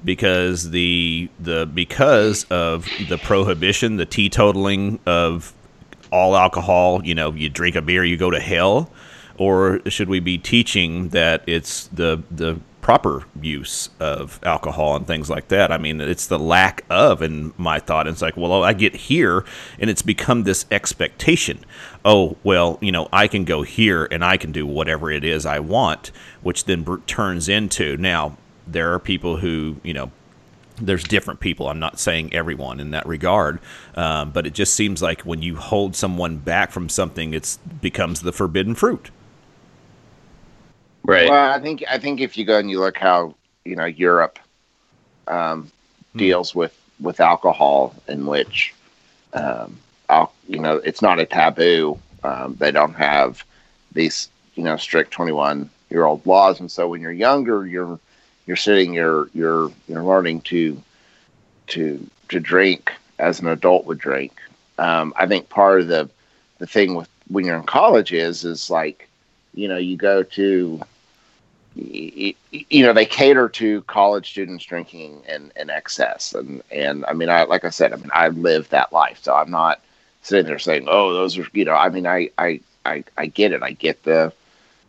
because 0.03 0.71
the 0.71 1.29
the 1.39 1.65
because 1.65 2.45
of 2.45 2.87
the 3.09 3.17
prohibition, 3.17 3.97
the 3.97 4.05
teetotaling 4.05 4.99
of 5.05 5.53
all 6.11 6.35
alcohol, 6.35 7.05
you 7.05 7.15
know, 7.15 7.31
you 7.31 7.49
drink 7.49 7.75
a 7.75 7.81
beer, 7.81 8.03
you 8.03 8.17
go 8.17 8.29
to 8.29 8.39
hell, 8.39 8.91
or 9.37 9.81
should 9.87 10.09
we 10.09 10.19
be 10.19 10.37
teaching 10.37 11.09
that 11.09 11.43
it's 11.47 11.87
the 11.87 12.21
the 12.29 12.59
proper 12.81 13.23
use 13.39 13.89
of 13.99 14.39
alcohol 14.43 14.95
and 14.95 15.05
things 15.05 15.29
like 15.29 15.47
that? 15.49 15.71
I 15.71 15.77
mean, 15.77 16.01
it's 16.01 16.27
the 16.27 16.39
lack 16.39 16.83
of, 16.89 17.21
in 17.21 17.53
my 17.55 17.79
thought, 17.79 18.07
it's 18.07 18.21
like, 18.21 18.35
well, 18.35 18.63
I 18.63 18.73
get 18.73 18.95
here, 18.95 19.45
and 19.79 19.89
it's 19.89 20.01
become 20.01 20.43
this 20.43 20.65
expectation. 20.71 21.63
Oh, 22.03 22.37
well, 22.43 22.79
you 22.81 22.91
know, 22.91 23.07
I 23.13 23.27
can 23.27 23.45
go 23.45 23.61
here 23.61 24.07
and 24.11 24.25
I 24.25 24.37
can 24.37 24.51
do 24.51 24.65
whatever 24.65 25.11
it 25.11 25.23
is 25.23 25.45
I 25.45 25.59
want, 25.59 26.11
which 26.41 26.65
then 26.65 26.83
turns 27.05 27.47
into 27.47 27.97
now 27.97 28.37
there 28.71 28.93
are 28.93 28.99
people 28.99 29.37
who 29.37 29.77
you 29.83 29.93
know 29.93 30.11
there's 30.77 31.03
different 31.03 31.39
people. 31.39 31.67
I'm 31.67 31.79
not 31.79 31.99
saying 31.99 32.33
everyone 32.33 32.79
in 32.79 32.91
that 32.91 33.05
regard, 33.05 33.59
um, 33.95 34.31
but 34.31 34.47
it 34.47 34.53
just 34.53 34.73
seems 34.73 35.01
like 35.01 35.21
when 35.21 35.41
you 35.41 35.55
hold 35.55 35.95
someone 35.95 36.37
back 36.37 36.71
from 36.71 36.89
something, 36.89 37.33
it 37.33 37.57
becomes 37.81 38.21
the 38.21 38.31
forbidden 38.31 38.75
fruit. 38.75 39.11
Right. 41.03 41.29
Well, 41.29 41.51
I 41.51 41.59
think 41.59 41.83
I 41.89 41.97
think 41.97 42.21
if 42.21 42.37
you 42.37 42.45
go 42.45 42.57
and 42.57 42.69
you 42.69 42.79
look 42.79 42.97
how 42.97 43.35
you 43.65 43.75
know 43.75 43.85
Europe 43.85 44.39
um, 45.27 45.71
hmm. 46.13 46.17
deals 46.17 46.53
with 46.53 46.77
with 46.99 47.19
alcohol, 47.19 47.95
in 48.07 48.25
which 48.25 48.73
um, 49.33 49.77
al- 50.09 50.33
you 50.47 50.59
know 50.59 50.77
it's 50.77 51.01
not 51.01 51.19
a 51.19 51.25
taboo. 51.25 51.99
Um, 52.23 52.55
they 52.59 52.71
don't 52.71 52.93
have 52.93 53.43
these 53.91 54.29
you 54.55 54.63
know 54.63 54.77
strict 54.77 55.11
21 55.11 55.69
year 55.89 56.05
old 56.05 56.25
laws, 56.25 56.59
and 56.59 56.71
so 56.71 56.87
when 56.87 57.01
you're 57.01 57.11
younger, 57.11 57.65
you're 57.65 57.99
you're 58.51 58.57
sitting 58.57 58.93
you're 58.93 59.29
you're 59.33 59.71
you're 59.87 60.03
learning 60.03 60.41
to 60.41 60.83
to 61.67 62.05
to 62.27 62.37
drink 62.37 62.91
as 63.17 63.39
an 63.39 63.47
adult 63.47 63.85
would 63.85 63.97
drink. 63.97 64.33
Um, 64.77 65.13
I 65.15 65.25
think 65.25 65.47
part 65.47 65.79
of 65.79 65.87
the 65.87 66.09
the 66.57 66.67
thing 66.67 66.95
with 66.95 67.07
when 67.29 67.45
you're 67.45 67.55
in 67.55 67.63
college 67.63 68.11
is 68.11 68.43
is 68.43 68.69
like 68.69 69.07
you 69.53 69.69
know 69.69 69.77
you 69.77 69.95
go 69.95 70.21
to 70.21 70.81
you, 71.75 72.33
you 72.51 72.83
know 72.85 72.91
they 72.91 73.05
cater 73.05 73.47
to 73.47 73.83
college 73.83 74.29
students 74.29 74.65
drinking 74.65 75.21
in, 75.29 75.53
in 75.55 75.69
excess 75.69 76.33
and 76.33 76.61
and 76.71 77.05
I 77.05 77.13
mean 77.13 77.29
I 77.29 77.43
like 77.43 77.63
I 77.63 77.69
said 77.69 77.93
I 77.93 77.95
mean 77.95 78.11
I 78.13 78.27
live 78.27 78.67
that 78.69 78.91
life 78.91 79.19
so 79.21 79.33
I'm 79.33 79.49
not 79.49 79.79
sitting 80.23 80.45
there 80.45 80.59
saying, 80.59 80.87
"Oh, 80.89 81.13
those 81.13 81.37
are," 81.37 81.47
you 81.53 81.65
know, 81.65 81.73
I 81.73 81.89
mean, 81.89 82.05
I, 82.05 82.29
I, 82.37 82.59
I, 82.85 83.03
I 83.17 83.25
get 83.27 83.53
it. 83.53 83.63
I 83.63 83.71
get 83.71 84.03
the, 84.03 84.33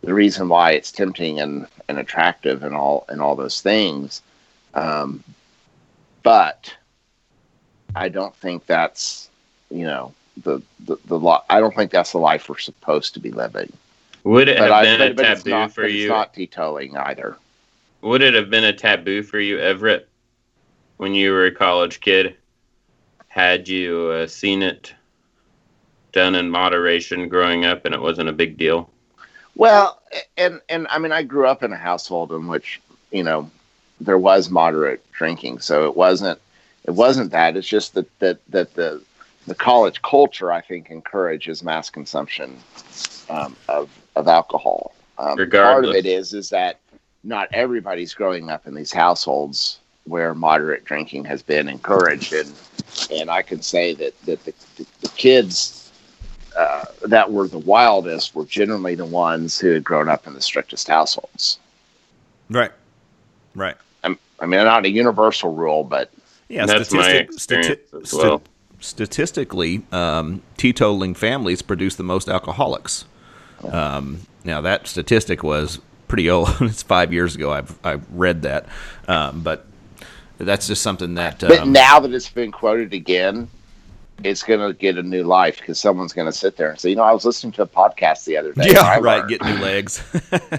the 0.02 0.14
reason 0.14 0.48
why 0.48 0.72
it's 0.72 0.92
tempting 0.92 1.40
and, 1.40 1.66
and 1.88 1.98
attractive 1.98 2.62
and 2.62 2.74
all 2.74 3.04
and 3.08 3.22
all 3.22 3.36
those 3.36 3.60
things, 3.60 4.22
um, 4.74 5.22
but 6.22 6.74
I 7.94 8.08
don't 8.08 8.34
think 8.36 8.66
that's, 8.66 9.30
you 9.70 9.84
know, 9.84 10.12
the 10.42 10.60
the 10.80 10.96
the. 11.06 11.40
I 11.48 11.60
don't 11.60 11.74
think 11.74 11.90
that's 11.90 12.12
the 12.12 12.18
life 12.18 12.48
we're 12.48 12.58
supposed 12.58 13.14
to 13.14 13.20
be 13.20 13.30
living. 13.30 13.72
Would 14.24 14.48
it 14.48 14.58
But 14.58 14.70
have 14.70 14.72
I, 14.72 14.82
been 14.82 14.98
but, 14.98 15.10
a 15.10 15.14
but 15.14 15.22
taboo 15.22 15.50
not, 15.50 15.72
for 15.72 15.86
you? 15.86 16.04
It's 16.04 16.10
not 16.10 16.34
either. 17.06 17.36
Would 18.02 18.22
it 18.22 18.34
have 18.34 18.50
been 18.50 18.64
a 18.64 18.72
taboo 18.72 19.22
for 19.22 19.40
you, 19.40 19.58
Everett, 19.58 20.08
when 20.96 21.14
you 21.14 21.32
were 21.32 21.46
a 21.46 21.54
college 21.54 22.00
kid? 22.00 22.36
Had 23.28 23.68
you 23.68 24.08
uh, 24.10 24.26
seen 24.26 24.62
it 24.62 24.92
done 26.12 26.34
in 26.34 26.50
moderation 26.50 27.28
growing 27.28 27.64
up 27.64 27.84
and 27.84 27.94
it 27.94 28.00
wasn't 28.00 28.28
a 28.28 28.32
big 28.32 28.58
deal? 28.58 28.90
Well, 29.54 30.00
and 30.36 30.60
and 30.68 30.86
I 30.88 30.98
mean, 30.98 31.12
I 31.12 31.22
grew 31.22 31.46
up 31.46 31.62
in 31.62 31.72
a 31.72 31.76
household 31.76 32.32
in 32.32 32.48
which 32.48 32.80
you 33.10 33.22
know 33.22 33.50
there 34.00 34.18
was 34.18 34.50
moderate 34.50 35.04
drinking, 35.12 35.60
so 35.60 35.86
it 35.86 35.96
wasn't 35.96 36.40
it 36.84 36.92
wasn't 36.92 37.30
that. 37.32 37.56
It's 37.56 37.68
just 37.68 37.94
that 37.94 38.18
that 38.18 38.38
that 38.48 38.74
the 38.74 39.02
the 39.46 39.54
college 39.54 40.00
culture, 40.02 40.52
I 40.52 40.60
think, 40.60 40.90
encourages 40.90 41.62
mass 41.62 41.90
consumption 41.90 42.56
um, 43.28 43.56
of 43.68 43.90
of 44.16 44.28
alcohol. 44.28 44.94
Um, 45.18 45.36
part 45.50 45.84
of 45.84 45.94
it 45.94 46.06
is 46.06 46.32
is 46.32 46.50
that 46.50 46.78
not 47.24 47.48
everybody's 47.52 48.14
growing 48.14 48.50
up 48.50 48.66
in 48.66 48.74
these 48.74 48.92
households 48.92 49.78
where 50.04 50.34
moderate 50.34 50.84
drinking 50.84 51.24
has 51.26 51.42
been 51.42 51.68
encouraged, 51.68 52.32
and 52.32 52.52
and 53.10 53.30
I 53.30 53.42
can 53.42 53.62
say 53.62 53.94
that 53.94 54.20
that 54.22 54.44
the, 54.44 54.54
the, 54.76 54.86
the 55.02 55.08
kids 55.10 55.81
uh, 56.56 56.84
that 57.06 57.32
were 57.32 57.48
the 57.48 57.58
wildest 57.58 58.34
were 58.34 58.44
generally 58.44 58.94
the 58.94 59.04
ones 59.06 59.58
who 59.58 59.68
had 59.70 59.84
grown 59.84 60.08
up 60.08 60.26
in 60.26 60.34
the 60.34 60.40
strictest 60.42 60.88
households. 60.88 61.58
Right. 62.50 62.72
Right. 63.54 63.76
I'm, 64.04 64.18
I 64.40 64.46
mean, 64.46 64.64
not 64.64 64.84
a 64.84 64.90
universal 64.90 65.54
rule, 65.54 65.84
but 65.84 66.10
Yeah, 66.48 66.66
That's 66.66 66.92
my 66.92 67.02
statistic- 67.02 67.34
experience 67.34 67.80
stati- 67.92 68.02
as 68.02 68.12
well. 68.14 68.42
statistically, 68.80 69.82
um, 69.92 70.42
teetotaling 70.58 71.16
families 71.16 71.62
produce 71.62 71.96
the 71.96 72.02
most 72.02 72.28
alcoholics. 72.28 73.04
Um, 73.70 74.20
now 74.44 74.60
that 74.60 74.86
statistic 74.88 75.42
was 75.42 75.80
pretty 76.08 76.28
old. 76.28 76.48
it's 76.60 76.82
five 76.82 77.12
years 77.12 77.34
ago. 77.36 77.52
I've 77.52 77.78
I've 77.84 78.04
read 78.12 78.42
that, 78.42 78.66
um, 79.08 79.42
but 79.42 79.64
that's 80.38 80.66
just 80.66 80.82
something 80.82 81.14
that. 81.14 81.38
but 81.40 81.60
Um, 81.60 81.72
now 81.72 82.00
that 82.00 82.12
it's 82.12 82.28
been 82.28 82.50
quoted 82.50 82.92
again, 82.92 83.48
it's 84.24 84.42
going 84.42 84.60
to 84.60 84.72
get 84.78 84.96
a 84.98 85.02
new 85.02 85.22
life 85.24 85.58
because 85.58 85.78
someone's 85.78 86.12
going 86.12 86.26
to 86.26 86.32
sit 86.32 86.56
there 86.56 86.70
and 86.70 86.78
say, 86.78 86.90
you 86.90 86.96
know, 86.96 87.02
I 87.02 87.12
was 87.12 87.24
listening 87.24 87.52
to 87.54 87.62
a 87.62 87.66
podcast 87.66 88.24
the 88.24 88.36
other 88.36 88.52
day. 88.52 88.72
yeah, 88.72 88.98
right. 88.98 89.02
learned." 89.02 89.28
Get 89.28 89.42
new 89.44 89.56
legs. 89.58 90.02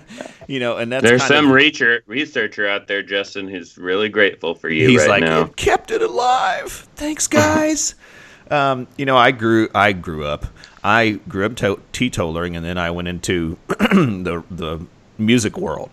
you 0.47 0.59
know, 0.59 0.77
and 0.77 0.91
that's 0.91 1.03
There's 1.03 1.23
some 1.23 1.45
of- 1.47 1.51
reacher, 1.51 2.01
researcher 2.05 2.67
out 2.67 2.87
there, 2.87 3.01
Justin, 3.03 3.47
who's 3.47 3.77
really 3.77 4.09
grateful 4.09 4.55
for 4.55 4.69
you 4.69 4.87
He's 4.87 5.01
right 5.01 5.09
like, 5.09 5.23
now. 5.23 5.43
it 5.43 5.55
kept 5.55 5.91
it 5.91 6.01
alive. 6.01 6.71
Thanks, 6.95 7.27
guys. 7.27 7.95
um, 8.51 8.87
you 8.97 9.05
know, 9.05 9.17
I 9.17 9.31
grew. 9.31 9.69
I 9.73 9.93
grew 9.93 10.25
up. 10.25 10.45
I 10.83 11.19
grew 11.29 11.45
up 11.45 11.55
to- 11.57 11.79
teetotering, 11.93 12.55
and 12.57 12.65
then 12.65 12.77
I 12.77 12.91
went 12.91 13.07
into 13.07 13.57
the 13.67 14.43
the 14.51 14.85
music 15.17 15.57
world. 15.57 15.91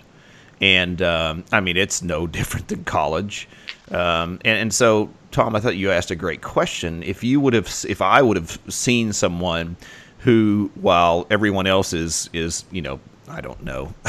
And 0.60 1.00
um, 1.00 1.44
I 1.52 1.60
mean, 1.60 1.76
it's 1.76 2.02
no 2.02 2.26
different 2.26 2.68
than 2.68 2.84
college. 2.84 3.48
Um, 3.90 4.40
and, 4.44 4.58
and 4.58 4.74
so, 4.74 5.10
Tom, 5.30 5.56
I 5.56 5.60
thought 5.60 5.76
you 5.76 5.90
asked 5.90 6.10
a 6.10 6.16
great 6.16 6.42
question. 6.42 7.02
If 7.02 7.24
you 7.24 7.40
would 7.40 7.54
have, 7.54 7.68
if 7.88 8.00
I 8.02 8.22
would 8.22 8.36
have 8.36 8.58
seen 8.68 9.12
someone 9.12 9.76
who, 10.18 10.70
while 10.74 11.26
everyone 11.30 11.66
else 11.66 11.92
is 11.92 12.28
is, 12.32 12.64
you 12.70 12.82
know, 12.82 13.00
I 13.28 13.40
don't 13.40 13.62
know, 13.62 13.92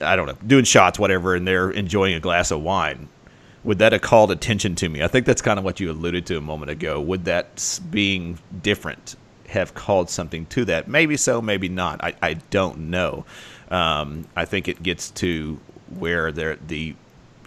I 0.00 0.16
don't 0.16 0.26
know, 0.26 0.36
doing 0.46 0.64
shots, 0.64 0.98
whatever, 0.98 1.34
and 1.34 1.46
they're 1.46 1.70
enjoying 1.70 2.14
a 2.14 2.20
glass 2.20 2.50
of 2.50 2.62
wine, 2.62 3.08
would 3.62 3.78
that 3.78 3.92
have 3.92 4.02
called 4.02 4.30
attention 4.30 4.74
to 4.76 4.88
me? 4.88 5.02
I 5.02 5.08
think 5.08 5.26
that's 5.26 5.42
kind 5.42 5.58
of 5.58 5.64
what 5.64 5.80
you 5.80 5.90
alluded 5.90 6.26
to 6.26 6.36
a 6.36 6.40
moment 6.40 6.70
ago. 6.70 7.00
Would 7.00 7.24
that 7.24 7.80
being 7.90 8.38
different 8.62 9.16
have 9.48 9.74
called 9.74 10.10
something 10.10 10.46
to 10.46 10.64
that? 10.66 10.88
Maybe 10.88 11.16
so, 11.16 11.40
maybe 11.40 11.68
not. 11.68 12.02
I, 12.02 12.14
I 12.22 12.34
don't 12.50 12.90
know. 12.90 13.24
Um, 13.70 14.26
I 14.36 14.44
think 14.44 14.68
it 14.68 14.82
gets 14.82 15.10
to 15.12 15.58
where 15.98 16.30
the 16.32 16.94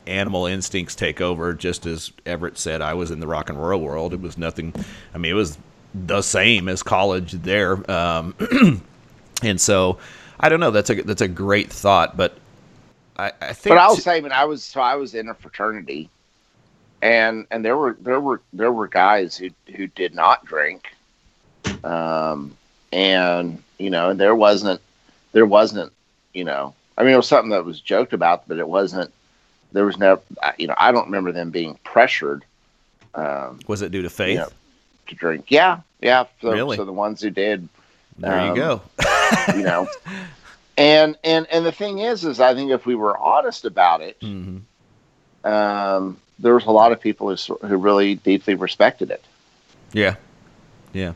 animal 0.08 0.46
instincts 0.46 0.96
take 0.96 1.22
over. 1.22 1.54
Just 1.54 1.86
as 1.86 2.12
Everett 2.26 2.58
said, 2.58 2.82
I 2.82 2.93
was 2.93 3.12
in 3.12 3.20
the 3.20 3.28
rock 3.28 3.50
and 3.50 3.62
roll 3.62 3.82
world. 3.82 4.13
It 4.13 4.22
was 4.22 4.38
nothing. 4.38 4.74
I 5.13 5.17
mean, 5.17 5.32
it 5.32 5.36
was 5.36 5.58
the 5.93 6.22
same 6.22 6.67
as 6.67 6.84
college 6.84 7.34
there. 7.34 7.89
Um, 7.89 8.36
and 9.43 9.60
so, 9.60 9.98
I 10.39 10.50
don't 10.50 10.60
know. 10.60 10.72
That's 10.72 10.89
a 10.89 11.02
that's 11.02 11.22
a 11.22 11.28
great 11.28 11.72
thought, 11.72 12.17
but 12.17 12.38
I, 13.17 13.32
I 13.41 13.54
think. 13.54 13.76
But 13.76 13.80
I'll 13.80 13.96
t- 13.96 14.02
say, 14.02 14.22
I 14.22 14.41
I 14.41 14.46
was 14.46 14.63
so 14.63 14.82
I 14.82 14.96
was 14.96 15.15
in 15.15 15.30
a 15.30 15.34
fraternity, 15.34 16.10
and 17.02 17.48
and 17.52 17.63
there 17.63 17.78
were 17.78 17.98
there 18.02 18.20
were 18.20 18.41
there 18.54 18.72
were 18.72 18.88
guys 18.88 19.36
who 19.38 19.50
who 19.76 19.88
did 19.88 20.13
not 20.13 20.46
drink, 20.46 20.93
um, 21.84 22.56
and 22.91 23.62
you 23.80 23.89
know, 23.89 24.13
there 24.13 24.36
wasn't 24.36 24.82
there 25.32 25.46
wasn't 25.46 25.91
you 26.34 26.43
know, 26.43 26.74
I 26.98 27.04
mean, 27.04 27.13
it 27.13 27.17
was 27.17 27.28
something 27.28 27.50
that 27.50 27.65
was 27.65 27.80
joked 27.80 28.13
about, 28.13 28.48
but 28.48 28.60
it 28.60 28.67
wasn't. 28.67 29.12
There 29.71 29.86
was 29.86 29.97
no, 29.97 30.21
I- 30.41 30.53
you 30.58 30.67
know, 30.67 30.75
I 30.77 30.91
don't 30.91 31.06
remember 31.06 31.32
them 31.32 31.49
being 31.51 31.77
pressured 31.84 32.43
um, 33.15 33.60
was 33.67 33.82
it 33.82 33.91
due 33.91 34.03
to 34.03 34.10
faith? 34.12 34.36
Yeah. 34.38 34.45
to 35.08 35.15
drink. 35.15 35.45
Yeah, 35.49 35.80
yeah. 36.01 36.25
So, 36.41 36.51
Really? 36.51 36.77
so 36.77 36.86
the 36.86 36.93
ones 36.93 37.21
who 37.21 37.32
did, 37.32 37.67
There 38.19 38.39
you 38.45 38.51
Um, 38.51 38.56
go. 38.56 38.82
you 39.56 39.63
know, 39.63 39.88
and 40.77 41.17
and 41.23 41.47
and 41.51 41.65
the 41.65 41.71
thing 41.71 41.97
is, 41.99 42.23
is 42.23 42.39
I 42.39 42.53
think 42.53 42.69
if 42.69 42.86
we 42.86 42.93
were 42.93 43.17
honest 43.17 43.65
about 43.65 44.01
it, 44.01 44.17
hmm 44.21 44.58
um, 45.43 46.17
there 46.39 46.53
was 46.53 46.65
a 46.65 46.71
lot 46.71 46.91
of 46.91 46.99
people 46.99 47.36
who, 47.36 47.56
who 47.67 47.77
really 47.77 48.15
deeply 48.15 48.53
respected 48.53 49.10
it. 49.10 49.23
Yeah. 49.93 50.15
Yeah. 50.93 51.13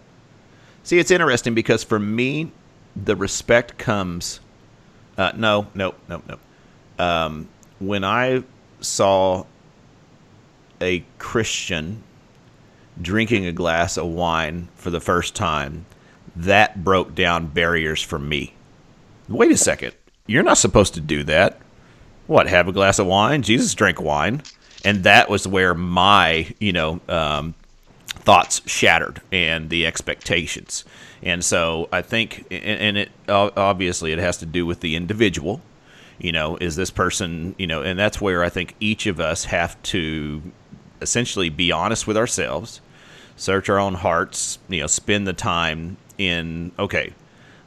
See, 0.83 0.97
it's 0.97 1.11
interesting 1.11 1.53
because 1.53 1.83
for 1.83 1.99
me, 1.99 2.51
the 2.95 3.15
respect 3.15 3.77
comes. 3.77 4.39
Uh, 5.17 5.31
no, 5.35 5.67
no, 5.75 5.93
no, 6.07 6.21
no. 6.27 7.03
Um, 7.03 7.47
when 7.81 8.03
I 8.03 8.43
saw 8.79 9.45
a 10.79 11.03
Christian 11.17 12.03
drinking 13.01 13.45
a 13.45 13.51
glass 13.51 13.97
of 13.97 14.07
wine 14.07 14.69
for 14.75 14.89
the 14.89 14.99
first 14.99 15.35
time, 15.35 15.85
that 16.35 16.83
broke 16.83 17.15
down 17.15 17.47
barriers 17.47 18.01
for 18.01 18.19
me. 18.19 18.53
Wait 19.27 19.51
a 19.51 19.57
second. 19.57 19.93
You're 20.27 20.43
not 20.43 20.57
supposed 20.57 20.93
to 20.93 21.01
do 21.01 21.23
that. 21.23 21.59
What, 22.27 22.47
have 22.47 22.67
a 22.67 22.71
glass 22.71 22.99
of 22.99 23.07
wine? 23.07 23.41
Jesus 23.41 23.73
drank 23.73 24.01
wine. 24.01 24.43
And 24.85 25.03
that 25.03 25.29
was 25.29 25.47
where 25.47 25.73
my, 25.73 26.53
you 26.59 26.71
know, 26.71 26.99
um, 27.07 27.53
thoughts 28.07 28.61
shattered 28.65 29.21
and 29.31 29.69
the 29.69 29.85
expectations. 29.85 30.85
And 31.23 31.43
so 31.43 31.89
I 31.91 32.01
think, 32.01 32.45
and- 32.51 32.97
it 32.97 33.11
obviously 33.27 34.11
it 34.11 34.19
has 34.19 34.37
to 34.37 34.45
do 34.45 34.65
with 34.65 34.79
the 34.79 34.95
individual. 34.95 35.61
You 36.21 36.31
know, 36.31 36.55
is 36.57 36.75
this 36.75 36.91
person, 36.91 37.55
you 37.57 37.65
know, 37.65 37.81
and 37.81 37.97
that's 37.97 38.21
where 38.21 38.43
I 38.43 38.49
think 38.49 38.75
each 38.79 39.07
of 39.07 39.19
us 39.19 39.45
have 39.45 39.81
to 39.83 40.41
essentially 41.01 41.49
be 41.49 41.71
honest 41.71 42.05
with 42.05 42.15
ourselves, 42.15 42.79
search 43.35 43.69
our 43.69 43.79
own 43.79 43.95
hearts, 43.95 44.59
you 44.69 44.81
know, 44.81 44.87
spend 44.87 45.27
the 45.27 45.33
time 45.33 45.97
in, 46.19 46.71
okay, 46.77 47.13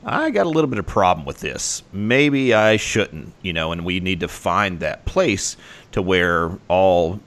I 0.04 0.30
got 0.30 0.46
a 0.46 0.50
little 0.50 0.68
bit 0.68 0.78
of 0.78 0.86
problem 0.86 1.26
with 1.26 1.40
this. 1.40 1.82
Maybe 1.92 2.54
I 2.54 2.76
shouldn't, 2.76 3.32
you 3.42 3.52
know, 3.52 3.72
and 3.72 3.84
we 3.84 4.00
need 4.00 4.20
to 4.20 4.28
find 4.28 4.80
that 4.80 5.04
place 5.04 5.56
to 5.92 6.00
where 6.02 6.56
all, 6.68 7.20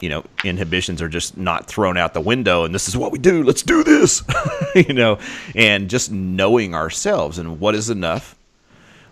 you 0.00 0.08
know, 0.08 0.24
inhibitions 0.44 1.00
are 1.00 1.08
just 1.08 1.36
not 1.36 1.66
thrown 1.66 1.96
out 1.96 2.12
the 2.12 2.20
window 2.20 2.64
and 2.64 2.74
this 2.74 2.88
is 2.88 2.96
what 2.96 3.12
we 3.12 3.18
do. 3.18 3.42
Let's 3.42 3.62
do 3.62 3.84
this. 3.84 4.22
you 4.74 4.92
know, 4.92 5.18
and 5.54 5.88
just 5.88 6.10
knowing 6.10 6.74
ourselves 6.74 7.38
and 7.38 7.60
what 7.60 7.74
is 7.74 7.88
enough, 7.88 8.36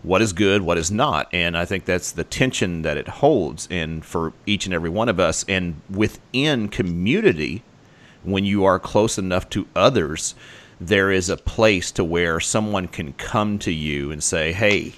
what 0.03 0.21
is 0.21 0.33
good, 0.33 0.63
what 0.63 0.79
is 0.79 0.91
not. 0.91 1.29
And 1.33 1.57
I 1.57 1.65
think 1.65 1.85
that's 1.85 2.13
the 2.13 2.25
tension 2.25 2.83
that 2.83 2.97
it 2.97 3.09
holds 3.09 3.69
and 3.71 4.05
for 4.05 4.33
each 4.47 4.67
and 4.67 4.75
every 4.75 4.91
one 4.91 5.09
of 5.09 5.21
us 5.21 5.45
and 5.49 5.81
within 5.91 6.69
community 6.69 7.63
when 8.25 8.45
you 8.45 8.65
are 8.65 8.79
close 8.79 9.19
enough 9.19 9.49
to 9.51 9.67
others, 9.75 10.35
there 10.81 11.11
is 11.11 11.29
a 11.29 11.37
place 11.37 11.91
to 11.93 12.05
where 12.05 12.41
someone 12.41 12.89
can 12.89 13.13
come 13.15 13.59
to 13.61 13.73
you 13.73 14.11
and 14.11 14.23
say, 14.23 14.53
"Hey, 14.53 14.93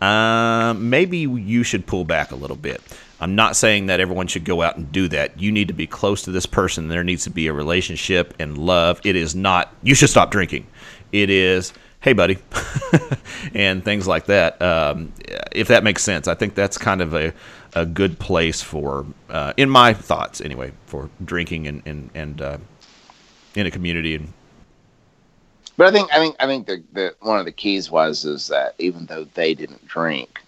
uh, 0.00 0.74
maybe 0.76 1.18
you 1.18 1.62
should 1.62 1.86
pull 1.86 2.04
back 2.04 2.30
a 2.30 2.36
little 2.36 2.56
bit." 2.56 2.80
I'm 3.20 3.34
not 3.34 3.56
saying 3.56 3.86
that 3.86 3.98
everyone 3.98 4.28
should 4.28 4.44
go 4.44 4.62
out 4.62 4.76
and 4.76 4.92
do 4.92 5.08
that. 5.08 5.40
You 5.40 5.50
need 5.50 5.68
to 5.68 5.74
be 5.74 5.88
close 5.88 6.22
to 6.22 6.30
this 6.30 6.46
person. 6.46 6.86
There 6.88 7.02
needs 7.02 7.24
to 7.24 7.30
be 7.30 7.48
a 7.48 7.52
relationship 7.52 8.34
and 8.38 8.56
love. 8.56 9.00
It 9.04 9.16
is 9.16 9.34
not 9.34 9.74
you 9.82 9.94
should 9.94 10.10
stop 10.10 10.30
drinking. 10.30 10.66
It 11.12 11.30
is 11.30 11.72
hey 12.00 12.12
buddy 12.12 12.38
and 13.54 13.84
things 13.84 14.06
like 14.06 14.26
that 14.26 14.60
um, 14.62 15.12
if 15.52 15.68
that 15.68 15.84
makes 15.84 16.02
sense. 16.02 16.28
I 16.28 16.34
think 16.34 16.54
that's 16.54 16.78
kind 16.78 17.00
of 17.00 17.14
a, 17.14 17.32
a 17.74 17.84
good 17.86 18.18
place 18.18 18.62
for 18.62 19.06
uh, 19.28 19.52
in 19.56 19.68
my 19.70 19.92
thoughts 19.92 20.40
anyway 20.40 20.72
for 20.86 21.10
drinking 21.24 21.66
and 21.66 21.82
and, 21.86 22.10
and 22.14 22.42
uh, 22.42 22.58
in 23.54 23.66
a 23.66 23.70
community 23.70 24.14
and 24.14 24.32
But 25.76 25.88
I 25.88 25.90
think 25.90 26.12
I 26.12 26.18
think 26.18 26.36
I 26.40 26.46
think 26.46 26.66
the, 26.66 26.82
the 26.92 27.14
one 27.20 27.38
of 27.38 27.44
the 27.44 27.52
keys 27.52 27.90
was 27.90 28.24
is 28.24 28.48
that 28.48 28.74
even 28.78 29.06
though 29.06 29.24
they 29.34 29.54
didn't 29.54 29.86
drink, 29.86 30.40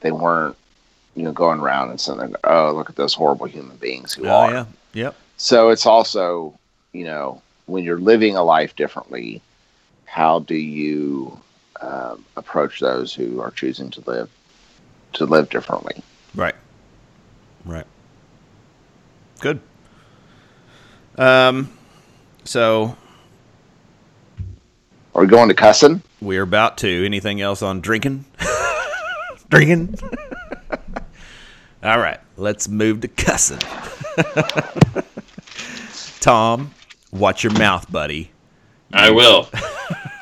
they 0.00 0.12
weren't 0.12 0.56
you 1.14 1.24
know 1.24 1.32
going 1.32 1.60
around 1.60 1.90
and 1.90 2.00
saying, 2.00 2.34
"Oh, 2.44 2.72
look 2.72 2.90
at 2.90 2.96
those 2.96 3.14
horrible 3.14 3.46
human 3.46 3.76
beings 3.76 4.12
who 4.12 4.26
oh 4.26 4.30
are." 4.30 4.52
yeah. 4.52 4.64
Yep. 4.94 5.14
So 5.36 5.70
it's 5.70 5.86
also 5.86 6.54
you 6.92 7.04
know 7.04 7.42
when 7.66 7.84
you're 7.84 8.00
living 8.00 8.36
a 8.36 8.42
life 8.42 8.76
differently, 8.76 9.40
how 10.12 10.40
do 10.40 10.54
you 10.54 11.40
um, 11.80 12.22
approach 12.36 12.80
those 12.80 13.14
who 13.14 13.40
are 13.40 13.50
choosing 13.50 13.90
to 13.90 14.02
live 14.06 14.28
to 15.14 15.24
live 15.24 15.48
differently? 15.48 16.02
right. 16.34 16.54
Right. 17.64 17.86
Good. 19.40 19.60
Um 21.16 21.72
so 22.44 22.94
Are 25.14 25.22
we 25.22 25.28
going 25.28 25.48
to 25.48 25.54
cussing? 25.54 26.02
we're 26.20 26.42
about 26.42 26.76
to. 26.78 27.06
Anything 27.06 27.40
else 27.40 27.62
on 27.62 27.80
drinking? 27.80 28.24
Drinking? 29.48 29.94
All 31.82 31.98
right. 31.98 32.20
Let's 32.36 32.68
move 32.68 33.00
to 33.02 33.08
cussing. 33.08 33.60
Tom 36.20 36.74
watch 37.12 37.44
your 37.44 37.52
mouth 37.54 37.90
buddy. 37.90 38.30
I 38.92 39.10
will. 39.10 39.48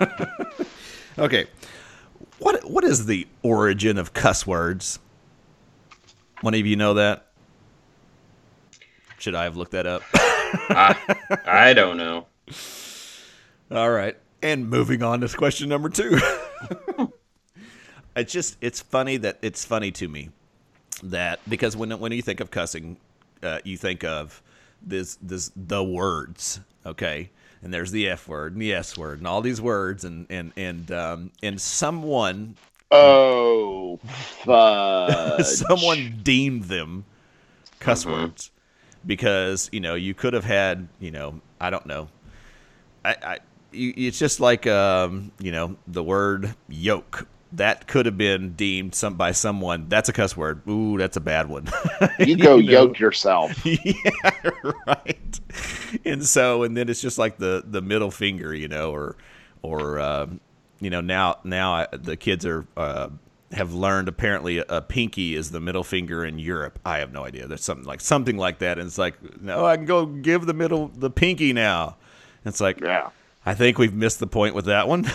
Okay. 1.18 1.46
What 2.38 2.70
what 2.70 2.84
is 2.84 3.04
the 3.04 3.26
origin 3.42 3.98
of 3.98 4.14
cuss 4.14 4.46
words? 4.46 4.98
One 6.40 6.54
of 6.54 6.66
you 6.66 6.76
know 6.76 6.94
that? 6.94 7.26
Should 9.18 9.34
I 9.34 9.44
have 9.44 9.56
looked 9.56 9.72
that 9.72 9.86
up? 9.86 10.02
I, 10.14 10.96
I 11.46 11.74
don't 11.74 11.98
know. 11.98 12.26
All 13.70 13.90
right. 13.90 14.16
And 14.42 14.70
moving 14.70 15.02
on 15.02 15.20
to 15.20 15.28
question 15.28 15.68
number 15.68 15.90
2. 15.90 16.18
it's 18.16 18.32
just 18.32 18.56
it's 18.62 18.80
funny 18.80 19.18
that 19.18 19.38
it's 19.42 19.64
funny 19.66 19.90
to 19.92 20.08
me 20.08 20.30
that 21.02 21.40
because 21.48 21.76
when 21.76 21.90
when 21.98 22.12
you 22.12 22.22
think 22.22 22.40
of 22.40 22.50
cussing, 22.50 22.96
uh, 23.42 23.58
you 23.64 23.76
think 23.76 24.04
of 24.04 24.42
this 24.80 25.18
this 25.20 25.52
the 25.54 25.84
words, 25.84 26.60
okay? 26.86 27.28
And 27.62 27.72
there's 27.74 27.90
the 27.92 28.08
F 28.08 28.28
word 28.28 28.52
and 28.54 28.62
the 28.62 28.72
S 28.72 28.96
word 28.96 29.18
and 29.18 29.26
all 29.26 29.40
these 29.42 29.60
words 29.60 30.04
and 30.04 30.26
and 30.30 30.52
and 30.56 30.90
um, 30.90 31.30
and 31.42 31.60
someone 31.60 32.56
Oh, 32.90 34.00
someone 35.42 36.20
deemed 36.22 36.64
them 36.64 37.04
cuss 37.78 38.06
Mhm. 38.06 38.08
words 38.08 38.50
because 39.06 39.68
you 39.72 39.80
know 39.80 39.94
you 39.94 40.14
could 40.14 40.32
have 40.34 40.44
had 40.44 40.88
you 41.00 41.10
know 41.10 41.40
I 41.60 41.70
don't 41.70 41.86
know. 41.86 42.08
I, 43.04 43.16
I 43.22 43.38
you, 43.72 43.92
it's 43.96 44.18
just 44.18 44.40
like 44.40 44.66
um, 44.66 45.32
you 45.40 45.52
know 45.52 45.76
the 45.86 46.02
word 46.02 46.54
yoke 46.68 47.26
that 47.52 47.86
could 47.88 48.06
have 48.06 48.16
been 48.16 48.52
deemed 48.54 48.94
some 48.94 49.14
by 49.14 49.32
someone 49.32 49.86
that's 49.88 50.08
a 50.08 50.12
cuss 50.12 50.36
word 50.36 50.62
ooh 50.68 50.96
that's 50.98 51.16
a 51.16 51.20
bad 51.20 51.48
one 51.48 51.68
You 52.18 52.36
go 52.36 52.56
know? 52.56 52.56
yoke 52.56 52.98
yourself. 52.98 53.52
yeah, 53.66 54.50
right. 54.86 55.40
And 56.04 56.24
so, 56.24 56.62
and 56.62 56.76
then 56.76 56.88
it's 56.88 57.00
just 57.00 57.18
like 57.18 57.38
the 57.38 57.64
the 57.66 57.82
middle 57.82 58.10
finger, 58.12 58.54
you 58.54 58.68
know, 58.68 58.92
or 58.92 59.16
or 59.62 59.98
um, 59.98 60.40
you 60.80 60.90
know 60.90 61.00
now 61.00 61.38
now 61.44 61.72
I, 61.74 61.88
the 61.92 62.16
kids 62.16 62.46
are 62.46 62.66
uh, 62.76 63.08
have 63.52 63.74
learned 63.74 64.06
apparently 64.08 64.58
a, 64.58 64.64
a 64.68 64.80
pinky 64.80 65.34
is 65.34 65.50
the 65.50 65.58
middle 65.60 65.82
finger 65.82 66.24
in 66.24 66.38
Europe. 66.38 66.78
I 66.84 66.98
have 66.98 67.12
no 67.12 67.24
idea. 67.24 67.48
There's 67.48 67.64
something 67.64 67.86
like 67.86 68.00
something 68.00 68.36
like 68.36 68.60
that, 68.60 68.78
and 68.78 68.86
it's 68.86 68.98
like 68.98 69.40
no, 69.42 69.64
I 69.66 69.76
can 69.76 69.86
go 69.86 70.06
give 70.06 70.46
the 70.46 70.54
middle 70.54 70.88
the 70.88 71.10
pinky 71.10 71.52
now. 71.52 71.96
It's 72.44 72.60
like 72.60 72.80
Yeah. 72.80 73.10
I 73.44 73.54
think 73.54 73.78
we've 73.78 73.94
missed 73.94 74.20
the 74.20 74.26
point 74.28 74.54
with 74.54 74.66
that 74.66 74.86
one. 74.86 75.06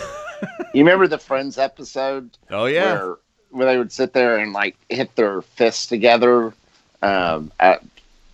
You 0.74 0.82
remember 0.82 1.06
the 1.06 1.18
Friends 1.18 1.58
episode 1.58 2.36
oh 2.50 2.66
yeah, 2.66 2.92
where 2.92 3.16
where 3.50 3.66
they 3.66 3.78
would 3.78 3.92
sit 3.92 4.12
there 4.12 4.36
and 4.36 4.52
like 4.52 4.76
hit 4.88 5.14
their 5.16 5.42
fists 5.42 5.86
together 5.86 6.52
um, 7.02 7.50
at, 7.58 7.82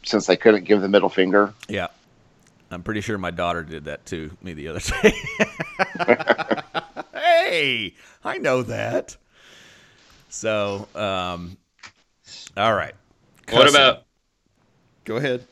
since 0.03 0.27
they 0.27 0.37
couldn't 0.37 0.65
give 0.65 0.81
the 0.81 0.89
middle 0.89 1.09
finger? 1.09 1.55
Yeah. 1.69 1.89
I'm 2.71 2.83
pretty 2.83 3.03
sure 3.03 3.19
my 3.19 3.31
daughter 3.31 3.63
did 3.63 3.85
that 3.85 4.07
to 4.07 4.31
me 4.43 4.55
the 4.55 4.69
other 4.69 4.81
day. 4.81 5.13
hey, 7.13 7.95
I 8.25 8.39
know 8.39 8.63
that. 8.63 9.15
So, 10.31 10.89
um, 10.95 11.59
all 12.57 12.75
right. 12.75 12.95
What 13.51 13.69
about 13.69 14.05
Go 15.05 15.17
ahead. 15.17 15.45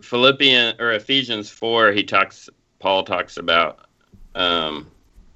Philippian 0.00 0.76
or 0.80 0.92
Ephesians 0.92 1.50
four? 1.50 1.92
He 1.92 2.04
talks. 2.04 2.48
Paul 2.78 3.04
talks 3.04 3.36
about 3.36 3.86
um, 4.34 4.90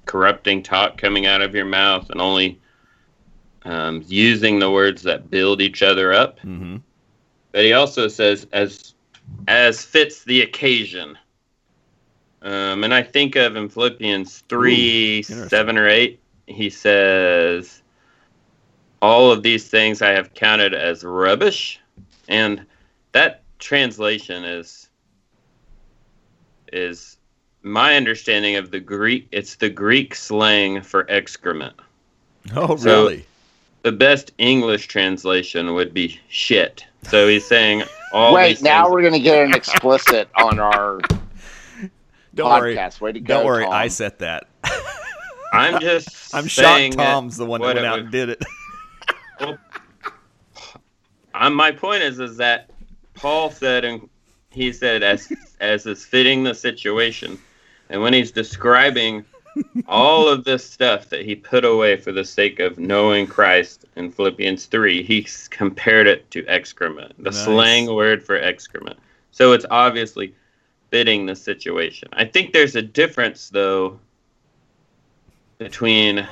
corrupting 0.05 0.63
talk 0.63 0.97
coming 0.97 1.25
out 1.25 1.41
of 1.41 1.53
your 1.53 1.65
mouth 1.65 2.09
and 2.09 2.21
only 2.21 2.59
um, 3.63 4.03
using 4.07 4.59
the 4.59 4.71
words 4.71 5.03
that 5.03 5.29
build 5.29 5.61
each 5.61 5.83
other 5.83 6.13
up. 6.13 6.39
Mm-hmm. 6.39 6.77
But 7.51 7.63
he 7.63 7.73
also 7.73 8.07
says 8.07 8.47
as 8.53 8.93
as 9.47 9.83
fits 9.83 10.23
the 10.23 10.41
occasion. 10.41 11.17
Um, 12.41 12.83
and 12.83 12.93
I 12.93 13.03
think 13.03 13.35
of 13.35 13.55
in 13.55 13.67
Philippians 13.67 14.43
three, 14.47 15.17
interesting. 15.17 15.49
seven 15.49 15.77
or 15.77 15.87
eight, 15.87 16.19
he 16.45 16.69
says, 16.69 17.81
"All 19.01 19.31
of 19.31 19.43
these 19.43 19.67
things 19.67 20.01
I 20.01 20.11
have 20.11 20.33
counted 20.33 20.73
as 20.73 21.03
rubbish," 21.03 21.79
and 22.29 22.65
that 23.11 23.43
translation 23.59 24.43
is 24.43 24.89
is 26.71 27.16
my 27.63 27.95
understanding 27.95 28.55
of 28.55 28.71
the 28.71 28.79
Greek. 28.79 29.27
It's 29.31 29.55
the 29.55 29.69
Greek 29.69 30.15
slang 30.15 30.81
for 30.81 31.09
excrement. 31.09 31.75
Oh, 32.55 32.75
So- 32.77 33.03
really? 33.03 33.25
The 33.83 33.91
best 33.93 34.31
English 34.37 34.87
translation 34.87 35.73
would 35.73 35.93
be 35.93 36.19
shit. 36.27 36.85
So 37.03 37.27
he's 37.27 37.45
saying 37.47 37.83
all 38.11 38.33
Wait, 38.33 38.55
these 38.55 38.61
now 38.63 38.83
things- 38.83 38.93
we're 38.93 39.01
going 39.01 39.13
to 39.13 39.19
get 39.19 39.45
an 39.45 39.53
explicit 39.53 40.27
on 40.35 40.59
our 40.59 40.99
Don't 42.35 42.51
podcast. 42.51 42.99
worry. 42.99 43.11
Way 43.11 43.13
to 43.13 43.19
go. 43.21 43.33
Don't 43.35 43.45
worry. 43.45 43.63
Tom. 43.63 43.73
I 43.73 43.87
said 43.87 44.19
that. 44.19 44.47
I'm 45.53 45.79
just 45.79 46.09
I'm 46.35 46.49
saying 46.49 46.93
shocked 46.93 47.01
Tom's 47.03 47.37
the 47.37 47.45
one 47.45 47.61
that 47.61 47.75
went 47.75 47.85
out 47.85 47.93
would- 47.95 48.03
and 48.03 48.11
did 48.11 48.29
it. 48.29 48.43
Um, 51.33 51.53
my 51.53 51.71
point 51.71 52.01
is, 52.01 52.19
is 52.19 52.37
that 52.37 52.69
Paul 53.13 53.51
said, 53.51 53.85
and 53.85 54.09
he 54.49 54.73
said, 54.73 55.03
as 55.03 55.31
as 55.59 55.85
is 55.85 56.03
fitting 56.03 56.43
the 56.43 56.53
situation, 56.55 57.37
and 57.89 58.01
when 58.01 58.13
he's 58.13 58.31
describing 58.31 59.23
all 59.87 60.27
of 60.29 60.43
this 60.43 60.69
stuff 60.69 61.09
that 61.09 61.25
he 61.25 61.35
put 61.35 61.65
away 61.65 61.97
for 61.97 62.11
the 62.11 62.23
sake 62.23 62.59
of 62.59 62.77
knowing 62.77 63.25
Christ 63.25 63.85
in 63.95 64.11
Philippians 64.11 64.65
three, 64.65 65.01
he 65.03 65.25
compared 65.49 66.07
it 66.07 66.29
to 66.31 66.45
excrement, 66.47 67.13
the 67.17 67.31
Nice. 67.31 67.43
slang 67.43 67.93
word 67.93 68.23
for 68.23 68.35
excrement. 68.35 68.99
So 69.31 69.53
it's 69.53 69.65
obviously 69.71 70.35
fitting 70.91 71.25
the 71.25 71.35
situation. 71.35 72.07
I 72.13 72.25
think 72.25 72.53
there's 72.53 72.75
a 72.75 72.81
difference, 72.81 73.49
though, 73.49 73.99
between 75.57 76.27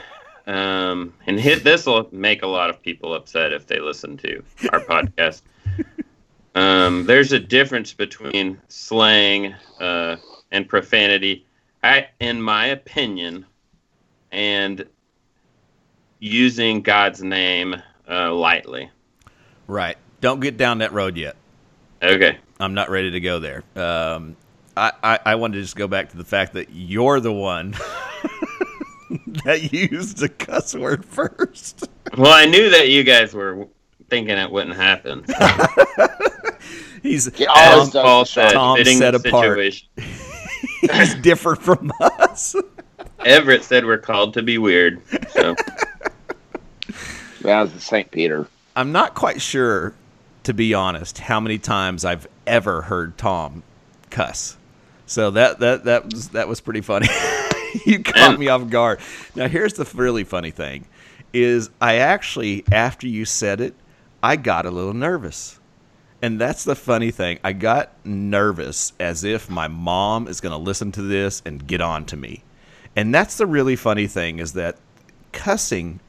um, 0.47 1.13
and 1.25 1.39
hit 1.39 1.63
this 1.63 1.87
will 1.87 2.07
make 2.11 2.43
a 2.43 2.47
lot 2.47 2.69
of 2.69 2.81
people 2.81 3.15
upset 3.15 3.51
if 3.51 3.65
they 3.65 3.79
listen 3.79 4.17
to 4.17 4.43
our 4.71 4.79
podcast. 4.81 5.41
Um, 6.53 7.05
there's 7.05 7.31
a 7.33 7.39
difference 7.39 7.93
between 7.93 8.61
slang 8.67 9.55
uh, 9.79 10.17
and 10.51 10.67
profanity, 10.67 11.45
I, 11.83 12.07
in 12.19 12.41
my 12.41 12.67
opinion, 12.67 13.45
and 14.31 14.85
using 16.19 16.81
God's 16.81 17.21
name 17.23 17.75
uh, 18.09 18.33
lightly. 18.33 18.89
right. 19.67 19.97
Don't 20.21 20.39
get 20.39 20.57
down 20.57 20.79
that 20.79 20.91
road 20.91 21.17
yet. 21.17 21.35
Okay. 22.01 22.37
I'm 22.59 22.73
not 22.73 22.89
ready 22.89 23.11
to 23.11 23.19
go 23.19 23.39
there. 23.39 23.63
Um, 23.75 24.35
I, 24.75 24.91
I, 25.03 25.19
I 25.25 25.35
wanted 25.35 25.55
to 25.57 25.61
just 25.61 25.75
go 25.75 25.87
back 25.87 26.09
to 26.09 26.17
the 26.17 26.23
fact 26.23 26.53
that 26.53 26.69
you're 26.71 27.19
the 27.19 27.31
one 27.31 27.71
that 29.45 29.71
used 29.71 30.17
the 30.17 30.29
cuss 30.29 30.73
word 30.73 31.05
first. 31.05 31.89
Well, 32.17 32.33
I 32.33 32.45
knew 32.45 32.69
that 32.71 32.89
you 32.89 33.03
guys 33.03 33.33
were 33.33 33.67
thinking 34.09 34.37
it 34.37 34.49
wouldn't 34.49 34.75
happen. 34.75 35.25
He's 37.03 37.29
Get 37.29 37.47
all 37.49 37.81
As 37.81 37.91
this 37.91 38.01
Paul 38.01 38.25
said, 38.25 38.53
Tom 38.53 38.77
fitting 38.77 38.97
set 38.97 39.11
the 39.11 39.27
apart. 39.29 39.59
Situation. 40.87 41.15
he's 41.15 41.23
different 41.23 41.61
from 41.61 41.91
us. 42.01 42.55
Everett 43.25 43.63
said 43.63 43.85
we're 43.85 43.97
called 43.97 44.33
to 44.35 44.43
be 44.43 44.57
weird. 44.57 45.01
So 45.29 45.55
That 47.41 47.61
was 47.61 47.73
the 47.73 47.79
St. 47.79 48.09
Peter. 48.11 48.47
I'm 48.75 48.91
not 48.91 49.13
quite 49.15 49.41
sure, 49.41 49.93
to 50.43 50.53
be 50.53 50.73
honest, 50.73 51.17
how 51.19 51.39
many 51.39 51.57
times 51.57 52.03
I've 52.05 52.27
ever 52.45 52.81
heard 52.83 53.17
Tom 53.17 53.63
cuss. 54.09 54.57
So 55.05 55.31
that 55.31 55.59
that 55.59 55.83
that 55.85 56.05
was 56.05 56.29
that 56.29 56.47
was 56.47 56.59
pretty 56.61 56.81
funny. 56.81 57.07
you 57.85 58.01
caught 58.03 58.31
And- 58.31 58.39
me 58.39 58.47
off 58.49 58.69
guard. 58.69 58.99
Now 59.35 59.47
here's 59.47 59.73
the 59.73 59.85
really 59.93 60.23
funny 60.23 60.51
thing 60.51 60.85
is 61.33 61.69
I 61.81 61.97
actually 61.97 62.63
after 62.71 63.07
you 63.07 63.25
said 63.25 63.61
it, 63.61 63.75
I 64.23 64.35
got 64.35 64.65
a 64.65 64.71
little 64.71 64.93
nervous. 64.93 65.59
And 66.25 66.41
that's 66.41 66.63
the 66.63 66.73
funny 66.73 67.11
thing. 67.11 67.37
I 67.43 67.53
got 67.53 68.03
nervous 68.03 68.93
as 68.99 69.23
if 69.23 69.47
my 69.47 69.67
mom 69.67 70.27
is 70.27 70.41
going 70.41 70.53
to 70.53 70.57
listen 70.57 70.91
to 70.93 71.03
this 71.03 71.43
and 71.45 71.67
get 71.67 71.81
on 71.81 72.03
to 72.05 72.17
me. 72.17 72.43
And 72.95 73.13
that's 73.13 73.37
the 73.37 73.45
really 73.45 73.75
funny 73.75 74.07
thing 74.07 74.39
is 74.39 74.53
that 74.53 74.77
cussing 75.33 75.99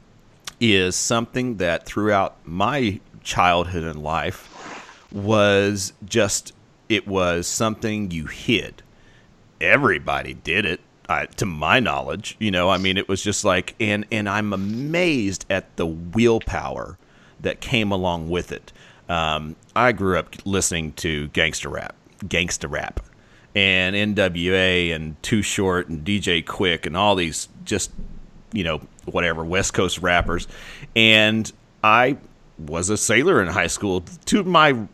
is 0.59 0.97
something 0.97 1.59
that 1.59 1.85
throughout 1.85 2.39
my 2.47 2.99
childhood 3.25 3.83
and 3.83 4.03
life 4.03 5.05
was 5.13 5.93
just 6.07 6.55
it 6.89 7.07
was 7.07 7.47
something 7.47 8.11
you 8.11 8.25
hid. 8.25 8.83
Everybody 9.61 10.33
did 10.33 10.65
it. 10.65 10.81
I, 11.11 11.27
to 11.27 11.45
my 11.45 11.79
knowledge, 11.79 12.37
you 12.39 12.51
know, 12.51 12.71
I 12.71 12.79
mean, 12.79 12.97
it 12.97 13.07
was 13.07 13.23
just 13.23 13.45
like, 13.45 13.75
and 13.79 14.07
and 14.11 14.31
I'm 14.31 14.55
amazed 14.55 15.45
at 15.51 15.77
the 15.77 15.85
willpower 15.85 16.97
that 17.39 17.61
came 17.61 17.93
along 17.93 18.31
with 18.31 18.51
it. 18.51 18.73
Um, 19.09 19.57
I 19.75 19.93
grew 19.93 20.19
up 20.19 20.35
listening 20.45 20.93
to 20.95 21.29
gangster 21.29 21.69
rap, 21.69 21.95
gangster 22.29 22.69
rap, 22.69 23.01
and 23.55 23.95
NWA 24.17 24.95
and 24.95 25.21
Too 25.23 25.43
Short 25.43 25.89
and 25.89 26.05
DJ 26.05 26.45
Quik 26.45 26.87
and 26.87 26.97
all 26.97 27.15
these 27.15 27.49
just, 27.65 27.93
you 28.53 28.65
know, 28.65 28.81
whatever 29.05 29.45
West 29.45 29.75
Coast 29.75 29.99
rappers, 29.99 30.49
and 30.95 31.51
I 31.83 32.17
was 32.59 32.91
a 32.91 32.97
sailor 32.97 33.43
in 33.43 33.49
high 33.49 33.67
school, 33.67 34.03
to 34.27 34.43
my 34.45 34.87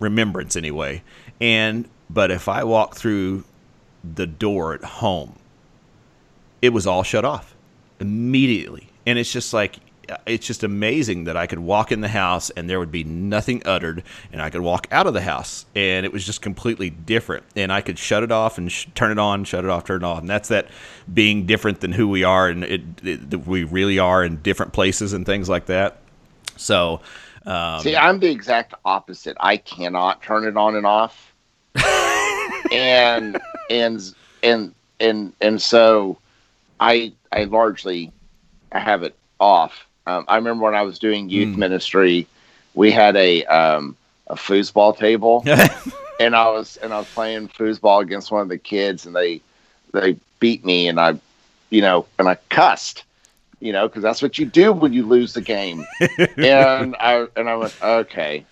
remembrance 0.00 0.56
anyway. 0.56 1.02
And 1.40 1.88
but 2.10 2.30
if 2.30 2.48
I 2.48 2.64
walked 2.64 2.96
through 2.96 3.44
the 4.02 4.26
door 4.26 4.74
at 4.74 4.84
home, 4.84 5.38
it 6.62 6.70
was 6.70 6.86
all 6.86 7.02
shut 7.02 7.24
off 7.24 7.54
immediately. 8.00 8.88
And 9.06 9.18
it's 9.18 9.32
just 9.32 9.52
like 9.52 9.76
it's 10.26 10.46
just 10.46 10.64
amazing 10.64 11.24
that 11.24 11.36
I 11.36 11.46
could 11.46 11.58
walk 11.58 11.92
in 11.92 12.00
the 12.00 12.08
house 12.08 12.50
and 12.50 12.68
there 12.68 12.78
would 12.78 12.92
be 12.92 13.04
nothing 13.04 13.62
uttered, 13.64 14.02
and 14.32 14.40
I 14.40 14.50
could 14.50 14.60
walk 14.60 14.86
out 14.90 15.06
of 15.06 15.14
the 15.14 15.20
house 15.20 15.66
and 15.74 16.04
it 16.06 16.12
was 16.12 16.24
just 16.24 16.42
completely 16.42 16.90
different. 16.90 17.44
And 17.56 17.72
I 17.72 17.80
could 17.80 17.98
shut 17.98 18.22
it 18.22 18.32
off 18.32 18.58
and 18.58 18.70
sh- 18.70 18.86
turn 18.94 19.10
it 19.10 19.18
on, 19.18 19.44
shut 19.44 19.64
it 19.64 19.70
off, 19.70 19.84
turn 19.84 20.02
it 20.02 20.06
off. 20.06 20.20
And 20.20 20.28
that's 20.28 20.48
that 20.48 20.68
being 21.12 21.46
different 21.46 21.80
than 21.80 21.92
who 21.92 22.08
we 22.08 22.24
are 22.24 22.48
and 22.48 22.64
it, 22.64 22.82
it, 23.02 23.46
we 23.46 23.64
really 23.64 23.98
are 23.98 24.24
in 24.24 24.36
different 24.42 24.72
places 24.72 25.12
and 25.12 25.24
things 25.26 25.48
like 25.48 25.66
that. 25.66 25.98
So, 26.56 27.00
um, 27.46 27.80
see, 27.80 27.96
I'm 27.96 28.18
the 28.18 28.30
exact 28.30 28.74
opposite. 28.84 29.36
I 29.40 29.56
cannot 29.56 30.22
turn 30.22 30.46
it 30.46 30.56
on 30.56 30.76
and 30.76 30.84
off, 30.84 31.32
and 32.72 33.40
and 33.70 34.14
and 34.42 34.74
and 35.00 35.32
and 35.40 35.62
so 35.62 36.18
I 36.80 37.12
I 37.32 37.44
largely 37.44 38.12
I 38.72 38.80
have 38.80 39.02
it 39.02 39.16
off. 39.40 39.86
Um, 40.08 40.24
I 40.26 40.36
remember 40.36 40.64
when 40.64 40.74
I 40.74 40.82
was 40.82 40.98
doing 40.98 41.28
youth 41.28 41.54
mm. 41.54 41.58
ministry, 41.58 42.26
we 42.74 42.90
had 42.90 43.14
a 43.16 43.44
um, 43.44 43.94
a 44.26 44.36
foosball 44.36 44.96
table, 44.96 45.44
and 46.20 46.34
I 46.34 46.50
was 46.50 46.78
and 46.78 46.94
I 46.94 46.98
was 46.98 47.08
playing 47.08 47.48
foosball 47.48 48.00
against 48.00 48.30
one 48.30 48.40
of 48.40 48.48
the 48.48 48.56
kids, 48.56 49.04
and 49.04 49.14
they 49.14 49.42
they 49.92 50.16
beat 50.40 50.64
me, 50.64 50.88
and 50.88 50.98
I, 50.98 51.18
you 51.68 51.82
know, 51.82 52.06
and 52.18 52.26
I 52.26 52.36
cussed, 52.48 53.04
you 53.60 53.70
know, 53.70 53.86
because 53.86 54.02
that's 54.02 54.22
what 54.22 54.38
you 54.38 54.46
do 54.46 54.72
when 54.72 54.94
you 54.94 55.04
lose 55.04 55.34
the 55.34 55.42
game. 55.42 55.84
and 56.38 56.96
I 56.98 57.26
and 57.36 57.50
I 57.50 57.56
went, 57.56 57.76
okay, 57.82 58.46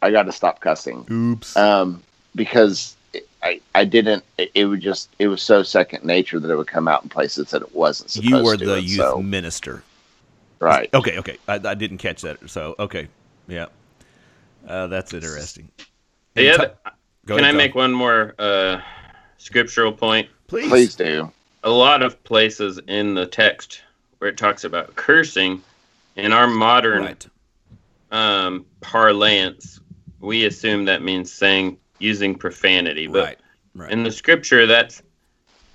I 0.00 0.10
got 0.10 0.22
to 0.22 0.32
stop 0.32 0.60
cussing. 0.60 1.06
Oops. 1.10 1.54
Um, 1.58 2.02
because 2.34 2.96
I, 3.42 3.60
I 3.74 3.84
didn't. 3.84 4.24
It, 4.38 4.50
it, 4.54 4.64
would 4.64 4.80
just. 4.80 5.10
It 5.18 5.28
was 5.28 5.42
so 5.42 5.62
second 5.62 6.04
nature 6.04 6.40
that 6.40 6.50
it 6.50 6.56
would 6.56 6.68
come 6.68 6.88
out 6.88 7.02
in 7.02 7.10
places 7.10 7.50
that 7.50 7.60
it 7.60 7.74
wasn't. 7.74 8.10
Supposed 8.10 8.30
to. 8.30 8.38
you 8.38 8.44
were 8.44 8.56
to, 8.56 8.64
the 8.64 8.80
youth 8.80 8.96
so. 8.96 9.20
minister, 9.20 9.82
right? 10.62 10.88
Okay, 10.94 11.18
okay. 11.18 11.36
I, 11.48 11.54
I, 11.54 11.74
didn't 11.74 11.98
catch 11.98 12.22
that. 12.22 12.48
So 12.48 12.74
okay, 12.78 13.08
yeah, 13.48 13.66
uh, 14.66 14.86
that's 14.86 15.12
interesting. 15.12 15.68
Yeah. 16.34 16.56
T- 16.56 16.66
can 17.26 17.38
ahead, 17.38 17.44
I 17.44 17.48
Tom. 17.50 17.56
make 17.56 17.74
one 17.74 17.92
more 17.92 18.34
uh, 18.38 18.80
scriptural 19.38 19.92
point? 19.92 20.28
Please, 20.48 20.68
please 20.68 20.94
do. 20.94 21.30
A 21.64 21.70
lot 21.70 22.02
of 22.02 22.22
places 22.24 22.80
in 22.88 23.14
the 23.14 23.26
text 23.26 23.82
where 24.18 24.30
it 24.30 24.36
talks 24.36 24.64
about 24.64 24.94
cursing, 24.96 25.62
in 26.16 26.32
our 26.32 26.46
modern 26.46 27.02
right. 27.02 27.26
um, 28.10 28.66
parlance, 28.80 29.80
we 30.20 30.44
assume 30.44 30.84
that 30.84 31.02
means 31.02 31.32
saying 31.32 31.78
using 31.98 32.34
profanity. 32.34 33.06
But 33.06 33.24
right, 33.24 33.38
right. 33.74 33.92
in 33.92 34.02
the 34.02 34.10
scripture, 34.10 34.66
that's 34.66 35.02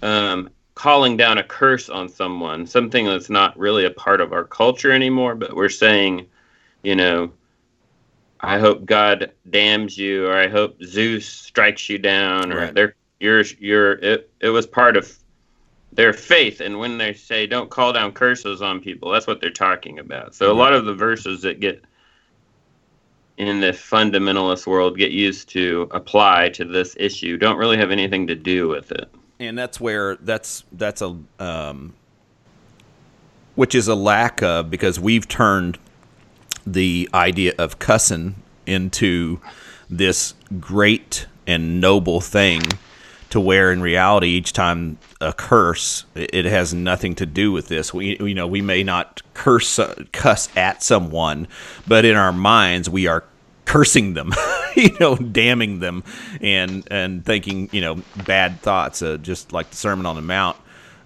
um, 0.01 0.49
calling 0.77 1.17
down 1.17 1.37
a 1.37 1.43
curse 1.43 1.89
on 1.89 2.07
someone, 2.07 2.67
something 2.67 3.05
that's 3.05 3.29
not 3.29 3.57
really 3.57 3.85
a 3.85 3.89
part 3.89 4.21
of 4.21 4.31
our 4.31 4.43
culture 4.43 4.91
anymore. 4.91 5.35
But 5.35 5.55
we're 5.55 5.69
saying, 5.69 6.27
you 6.83 6.95
know, 6.95 7.31
I 8.39 8.59
hope 8.59 8.85
God 8.85 9.31
damns 9.49 9.97
you, 9.97 10.27
or 10.27 10.37
I 10.37 10.47
hope 10.47 10.81
Zeus 10.83 11.25
strikes 11.27 11.89
you 11.89 11.97
down, 11.97 12.53
or 12.53 12.57
right. 12.57 12.73
they're 12.73 12.95
you're 13.19 13.43
you're 13.59 13.93
it, 13.93 14.31
it 14.39 14.49
was 14.49 14.67
part 14.67 14.95
of 14.95 15.17
their 15.91 16.13
faith 16.13 16.61
and 16.61 16.77
when 16.77 16.99
they 16.99 17.13
say 17.13 17.47
don't 17.47 17.71
call 17.71 17.91
down 17.91 18.11
curses 18.11 18.61
on 18.61 18.79
people 18.79 19.09
that's 19.09 19.25
what 19.25 19.41
they're 19.41 19.49
talking 19.49 19.97
about 19.97 20.35
so 20.35 20.45
a 20.45 20.49
mm-hmm. 20.49 20.59
lot 20.59 20.73
of 20.73 20.85
the 20.85 20.93
verses 20.93 21.41
that 21.41 21.59
get 21.59 21.83
in 23.37 23.59
the 23.59 23.67
fundamentalist 23.67 24.65
world 24.65 24.97
get 24.97 25.11
used 25.11 25.49
to 25.49 25.87
apply 25.91 26.49
to 26.49 26.65
this 26.65 26.95
issue 26.99 27.37
don't 27.37 27.57
really 27.57 27.77
have 27.77 27.91
anything 27.91 28.27
to 28.27 28.35
do 28.35 28.67
with 28.67 28.91
it. 28.91 29.09
And 29.39 29.57
that's 29.57 29.79
where 29.79 30.15
that's 30.17 30.63
that's 30.71 31.01
a 31.01 31.17
um, 31.39 31.93
which 33.55 33.75
is 33.75 33.87
a 33.87 33.95
lack 33.95 34.41
of 34.41 34.69
because 34.69 34.99
we've 34.99 35.27
turned 35.27 35.77
the 36.65 37.09
idea 37.13 37.53
of 37.57 37.79
cussing 37.79 38.35
into 38.65 39.39
this 39.89 40.33
great 40.59 41.27
and 41.45 41.79
noble 41.79 42.19
thing 42.19 42.61
to 43.29 43.39
where 43.39 43.71
in 43.71 43.81
reality 43.81 44.27
each 44.27 44.53
time 44.53 44.97
a 45.19 45.33
curse 45.33 46.05
it 46.15 46.45
has 46.45 46.73
nothing 46.73 47.13
to 47.15 47.25
do 47.25 47.51
with 47.51 47.67
this. 47.67 47.93
We 47.93 48.17
you 48.19 48.33
know 48.33 48.47
we 48.47 48.61
may 48.61 48.83
not 48.83 49.21
curse 49.33 49.79
cuss 50.11 50.49
at 50.57 50.81
someone 50.81 51.47
but 51.87 52.05
in 52.05 52.15
our 52.15 52.33
minds 52.33 52.89
we 52.89 53.07
are 53.07 53.23
cursing 53.67 54.13
them 54.13 54.33
you 54.75 54.89
know 54.99 55.15
damning 55.15 55.79
them 55.79 56.03
and 56.41 56.87
and 56.89 57.25
thinking 57.25 57.69
you 57.71 57.81
know 57.81 58.01
bad 58.25 58.59
thoughts 58.61 59.01
uh, 59.01 59.17
just 59.17 59.51
like 59.51 59.69
the 59.69 59.75
sermon 59.75 60.05
on 60.05 60.15
the 60.15 60.21
mount 60.21 60.57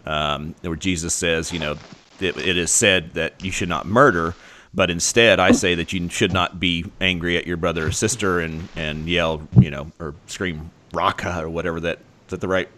um, 0.05 0.55
where 0.61 0.75
jesus 0.75 1.13
says 1.13 1.51
you 1.51 1.59
know 1.59 1.75
it, 2.19 2.37
it 2.37 2.57
is 2.57 2.71
said 2.71 3.13
that 3.15 3.43
you 3.43 3.51
should 3.51 3.69
not 3.69 3.85
murder 3.85 4.35
but 4.73 4.89
instead 4.89 5.39
I 5.39 5.51
say 5.51 5.75
that 5.75 5.91
you 5.91 6.07
should 6.09 6.31
not 6.31 6.59
be 6.59 6.85
angry 7.01 7.37
at 7.37 7.45
your 7.45 7.57
brother 7.57 7.87
or 7.87 7.91
sister 7.91 8.39
and, 8.39 8.69
and 8.75 9.07
yell, 9.07 9.47
you 9.59 9.69
know, 9.69 9.91
or 9.99 10.15
scream 10.27 10.71
raka 10.93 11.41
or 11.43 11.49
whatever 11.49 11.79
that 11.81 11.97
is 11.97 12.29
that 12.29 12.41
the 12.41 12.47
right 12.47 12.69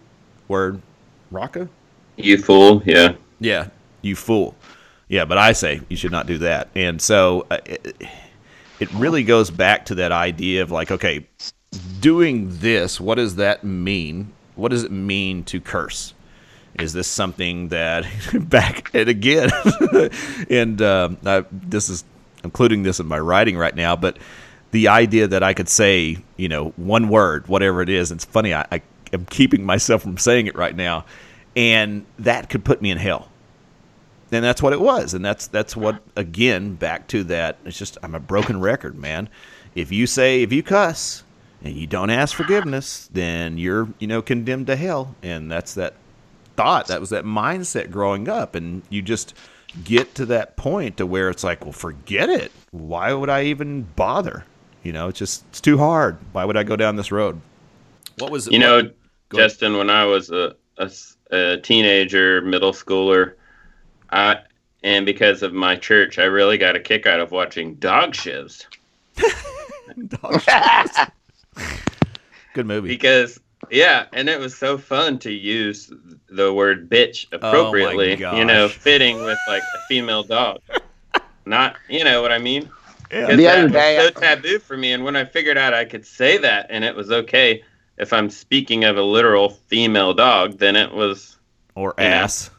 word? 0.47 0.81
Raka? 1.29 1.67
You 2.15 2.37
fool, 2.37 2.81
yeah. 2.85 3.13
Yeah, 3.39 3.67
you 4.01 4.15
fool. 4.15 4.55
Yeah, 5.07 5.25
but 5.25 5.37
I 5.37 5.51
say 5.51 5.81
you 5.89 5.97
should 5.97 6.11
not 6.11 6.25
do 6.25 6.39
that. 6.39 6.69
And 6.75 7.01
so 7.01 7.45
uh, 7.51 7.59
it, 7.65 8.01
it 8.83 8.93
really 8.93 9.23
goes 9.23 9.49
back 9.49 9.85
to 9.85 9.95
that 9.95 10.11
idea 10.11 10.61
of 10.61 10.69
like, 10.69 10.91
okay, 10.91 11.25
doing 12.01 12.49
this, 12.59 12.99
what 12.99 13.15
does 13.15 13.37
that 13.37 13.63
mean? 13.63 14.33
What 14.55 14.71
does 14.71 14.83
it 14.83 14.91
mean 14.91 15.45
to 15.45 15.61
curse? 15.61 16.13
Is 16.77 16.91
this 16.91 17.07
something 17.07 17.69
that 17.69 18.05
back 18.49 18.93
and 18.93 19.07
again, 19.07 19.51
and 20.49 20.81
um, 20.81 21.17
I, 21.25 21.45
this 21.49 21.87
is 21.87 22.03
including 22.43 22.83
this 22.83 22.99
in 22.99 23.05
my 23.05 23.19
writing 23.19 23.55
right 23.55 23.73
now, 23.73 23.95
but 23.95 24.17
the 24.71 24.89
idea 24.89 25.27
that 25.27 25.43
I 25.43 25.53
could 25.53 25.69
say, 25.69 26.17
you 26.35 26.49
know, 26.49 26.71
one 26.75 27.07
word, 27.07 27.47
whatever 27.47 27.81
it 27.81 27.87
is. 27.89 28.11
It's 28.11 28.25
funny, 28.25 28.53
I, 28.53 28.65
I 28.69 28.81
am 29.13 29.25
keeping 29.27 29.63
myself 29.65 30.01
from 30.01 30.17
saying 30.17 30.47
it 30.47 30.55
right 30.55 30.75
now, 30.75 31.05
and 31.55 32.05
that 32.19 32.49
could 32.49 32.65
put 32.65 32.81
me 32.81 32.91
in 32.91 32.97
hell. 32.97 33.29
And 34.33 34.43
that's 34.43 34.61
what 34.61 34.73
it 34.73 34.81
was, 34.81 35.13
and 35.13 35.23
that's 35.23 35.47
that's 35.47 35.75
what 35.75 36.01
again 36.15 36.75
back 36.75 37.07
to 37.09 37.23
that. 37.25 37.57
It's 37.65 37.77
just 37.77 37.97
I'm 38.01 38.15
a 38.15 38.19
broken 38.19 38.59
record, 38.59 38.95
man. 38.95 39.29
If 39.75 39.91
you 39.91 40.07
say 40.07 40.41
if 40.41 40.51
you 40.51 40.63
cuss 40.63 41.23
and 41.63 41.75
you 41.75 41.87
don't 41.87 42.09
ask 42.09 42.35
forgiveness, 42.35 43.09
then 43.13 43.57
you're 43.57 43.89
you 43.99 44.07
know 44.07 44.21
condemned 44.21 44.67
to 44.67 44.75
hell, 44.75 45.15
and 45.21 45.51
that's 45.51 45.75
that 45.75 45.93
thought. 46.55 46.87
That 46.87 46.99
was 46.99 47.11
that 47.11 47.25
mindset 47.25 47.91
growing 47.91 48.27
up, 48.27 48.55
and 48.55 48.81
you 48.89 49.01
just 49.01 49.35
get 49.83 50.15
to 50.15 50.25
that 50.27 50.55
point 50.55 50.97
to 50.97 51.05
where 51.05 51.29
it's 51.29 51.43
like, 51.43 51.63
well, 51.63 51.71
forget 51.71 52.29
it. 52.29 52.51
Why 52.71 53.13
would 53.13 53.29
I 53.29 53.43
even 53.45 53.83
bother? 53.95 54.45
You 54.83 54.93
know, 54.93 55.07
it's 55.07 55.19
just 55.19 55.43
it's 55.49 55.61
too 55.61 55.77
hard. 55.77 56.17
Why 56.31 56.45
would 56.45 56.57
I 56.57 56.63
go 56.63 56.75
down 56.75 56.95
this 56.95 57.11
road? 57.11 57.39
What 58.17 58.31
was 58.31 58.47
you 58.47 58.59
know? 58.59 58.91
Justin, 59.33 59.69
ahead. 59.73 59.79
when 59.79 59.89
I 59.89 60.05
was 60.05 60.29
a, 60.29 60.55
a, 60.77 60.91
a, 61.31 61.57
teenager, 61.57 62.41
middle 62.41 62.71
schooler, 62.71 63.33
I, 64.13 64.39
and 64.83 65.05
because 65.05 65.43
of 65.43 65.53
my 65.53 65.75
church, 65.75 66.19
I 66.19 66.25
really 66.25 66.57
got 66.57 66.75
a 66.75 66.79
kick 66.79 67.05
out 67.05 67.19
of 67.19 67.31
watching 67.31 67.75
dog 67.75 68.15
shows. 68.15 68.67
dog 70.07 70.41
shows. 70.41 71.07
Good 72.53 72.67
movie. 72.67 72.89
Because 72.89 73.39
yeah, 73.71 74.05
and 74.13 74.29
it 74.29 74.39
was 74.39 74.55
so 74.55 74.77
fun 74.77 75.17
to 75.19 75.31
use 75.31 75.91
the 76.29 76.53
word 76.53 76.89
bitch 76.89 77.25
oh 77.31 77.37
appropriately, 77.37 78.23
oh 78.23 78.37
you 78.37 78.45
know, 78.45 78.67
fitting 78.67 79.23
with 79.23 79.37
like 79.47 79.63
a 79.63 79.87
female 79.87 80.23
dog. 80.23 80.59
Not, 81.45 81.75
you 81.89 82.03
know 82.03 82.21
what 82.21 82.31
I 82.31 82.37
mean? 82.37 82.69
Yeah. 83.11 83.35
The 83.35 83.47
other 83.47 83.69
day- 83.69 83.97
so 83.99 84.09
taboo 84.09 84.59
for 84.59 84.77
me, 84.77 84.91
and 84.93 85.03
when 85.03 85.15
I 85.15 85.25
figured 85.25 85.57
out 85.57 85.73
I 85.73 85.85
could 85.85 86.05
say 86.05 86.37
that 86.37 86.67
and 86.69 86.83
it 86.83 86.95
was 86.95 87.11
okay 87.11 87.63
if 87.97 88.11
I'm 88.11 88.29
speaking 88.29 88.83
of 88.85 88.97
a 88.97 89.03
literal 89.03 89.49
female 89.49 90.13
dog, 90.13 90.57
then 90.57 90.75
it 90.75 90.91
was 90.91 91.37
Or 91.75 91.93
Yeah. 91.97 92.05
ass. 92.05 92.49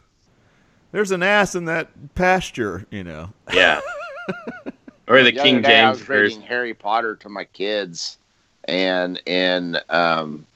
There's 0.94 1.10
an 1.10 1.24
ass 1.24 1.56
in 1.56 1.64
that 1.64 1.88
pasture, 2.14 2.86
you 2.88 3.02
know. 3.02 3.32
yeah. 3.52 3.80
or 5.08 5.24
the 5.24 5.32
The 5.32 5.42
King 5.42 5.56
other 5.56 5.62
day, 5.62 5.80
I 5.80 5.86
James 5.86 5.98
was 5.98 6.08
reading. 6.08 6.40
Harry 6.42 6.72
Potter 6.72 7.16
to 7.16 7.28
my 7.28 7.42
kids, 7.46 8.16
and 8.68 9.20
in 9.26 9.76
um, 9.90 10.46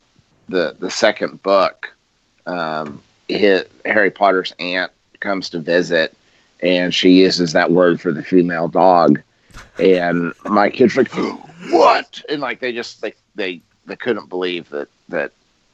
the 0.48 0.77
the 0.79 0.92
second 0.92 1.42
book, 1.42 1.92
um, 2.46 3.03
it, 3.27 3.68
Harry 3.85 4.12
Potter's 4.12 4.55
aunt 4.61 4.92
comes 5.18 5.51
to 5.51 5.59
visit, 5.59 6.16
and 6.62 6.94
she 6.94 7.11
uses 7.11 7.53
that 7.55 7.72
word 7.72 8.01
for 8.01 8.12
the 8.12 8.22
female 8.22 8.68
dog, 8.68 9.20
and 9.81 10.33
my 10.44 10.70
kids 10.70 10.94
were 10.94 11.03
like, 11.03 11.12
"What?" 11.70 12.22
And 12.29 12.40
like 12.40 12.61
they 12.61 12.72
just 12.72 13.01
they 13.01 13.12
they 13.35 13.61
they 13.87 13.96
couldn't 13.96 14.29
believe 14.29 14.68
that 14.68 14.87
that 15.09 15.33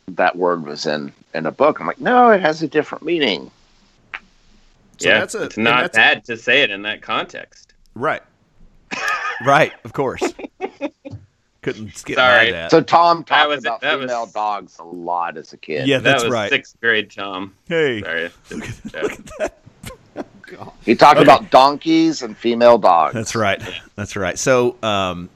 that 0.09 0.37
word 0.37 0.65
was 0.65 0.87
in 0.87 1.13
in 1.35 1.45
a 1.45 1.53
book. 1.53 1.81
I'm 1.81 1.87
like, 1.87 2.01
no, 2.01 2.31
it 2.31 2.41
has 2.41 2.63
a 2.63 2.67
different 2.67 3.05
meaning. 3.05 3.51
So 4.99 5.09
yeah, 5.09 5.19
that's 5.21 5.35
a- 5.35 5.43
it's 5.45 5.57
not 5.57 5.83
that's 5.83 5.97
a- 5.97 6.01
bad 6.01 6.25
to 6.27 6.37
say 6.37 6.63
it 6.63 6.71
in 6.71 6.83
that 6.83 7.03
context. 7.03 7.75
Right. 7.95 8.23
right, 9.45 9.73
of 9.85 9.93
course. 9.93 10.23
Couldn't 11.63 11.97
skip 11.97 12.17
Sorry. 12.17 12.47
by 12.49 12.53
that. 12.53 12.71
So 12.71 12.81
Tom 12.83 13.25
talked 13.25 13.49
was- 13.49 13.65
about 13.65 13.81
that 13.81 13.99
was- 13.99 14.11
female 14.11 14.27
dogs 14.27 14.79
a 14.79 14.85
lot 14.85 15.37
as 15.37 15.53
a 15.53 15.57
kid. 15.57 15.87
Yeah, 15.87 15.99
that 15.99 16.05
that's 16.05 16.25
was 16.25 16.33
right. 16.33 16.51
sixth 16.51 16.79
grade, 16.81 17.11
Tom. 17.11 17.55
hey. 17.69 18.01
Sorry. 18.03 18.31
Look 18.51 18.69
at 18.69 18.83
that. 19.39 19.59
He 20.85 20.95
talked 20.95 21.17
Okay. 21.19 21.25
about 21.25 21.51
donkeys 21.51 22.23
and 22.23 22.37
female 22.37 22.79
dogs. 22.79 23.15
That's 23.15 23.35
right. 23.35 23.61
That's 23.97 24.15
right. 24.15 24.39
So, 24.39 24.77
um, 24.83 25.29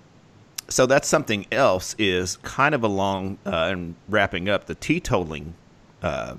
so 0.69 0.87
that's 0.87 1.09
something 1.09 1.47
else 1.51 1.97
is 1.99 2.37
kind 2.39 2.75
of 2.75 2.85
along 2.85 3.39
uh, 3.45 3.69
and 3.73 3.95
wrapping 4.09 4.49
up 4.49 4.67
the 4.67 4.75
teetotaling 4.77 5.53
uh, 6.03 6.35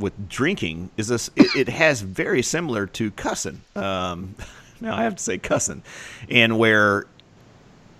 with 0.00 0.28
drinking 0.28 0.90
is 0.96 1.08
this. 1.08 1.30
It, 1.36 1.54
it 1.56 1.68
has 1.68 2.00
very 2.00 2.42
similar 2.42 2.86
to 2.86 3.10
cussing. 3.12 3.60
Um, 3.76 4.34
now 4.80 4.96
I 4.96 5.02
have 5.02 5.16
to 5.16 5.22
say 5.22 5.38
cussing, 5.38 5.82
and 6.28 6.58
where 6.58 7.06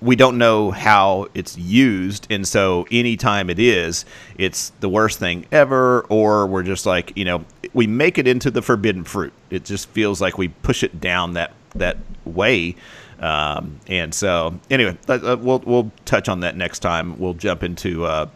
we 0.00 0.16
don't 0.16 0.38
know 0.38 0.70
how 0.70 1.28
it's 1.34 1.56
used. 1.58 2.26
And 2.30 2.46
so 2.46 2.86
anytime 2.90 3.50
it 3.50 3.58
is 3.58 4.04
it's 4.38 4.70
the 4.80 4.88
worst 4.88 5.18
thing 5.18 5.46
ever. 5.52 6.02
Or 6.08 6.46
we're 6.46 6.62
just 6.62 6.86
like 6.86 7.12
you 7.16 7.24
know 7.24 7.44
we 7.72 7.86
make 7.86 8.18
it 8.18 8.26
into 8.26 8.50
the 8.50 8.62
forbidden 8.62 9.04
fruit. 9.04 9.32
It 9.50 9.64
just 9.64 9.88
feels 9.90 10.20
like 10.20 10.38
we 10.38 10.48
push 10.48 10.82
it 10.82 11.00
down 11.00 11.34
that 11.34 11.52
that 11.74 11.98
way. 12.24 12.76
Um, 13.20 13.80
and 13.86 14.14
so 14.14 14.58
anyway 14.70 14.96
uh, 15.08 15.12
uh, 15.12 15.36
we'll 15.38 15.58
we'll 15.60 15.92
touch 16.04 16.28
on 16.28 16.40
that 16.40 16.56
next 16.56 16.78
time. 16.78 17.18
We'll 17.18 17.34
jump 17.34 17.62
into 17.62 18.04
uh, 18.06 18.26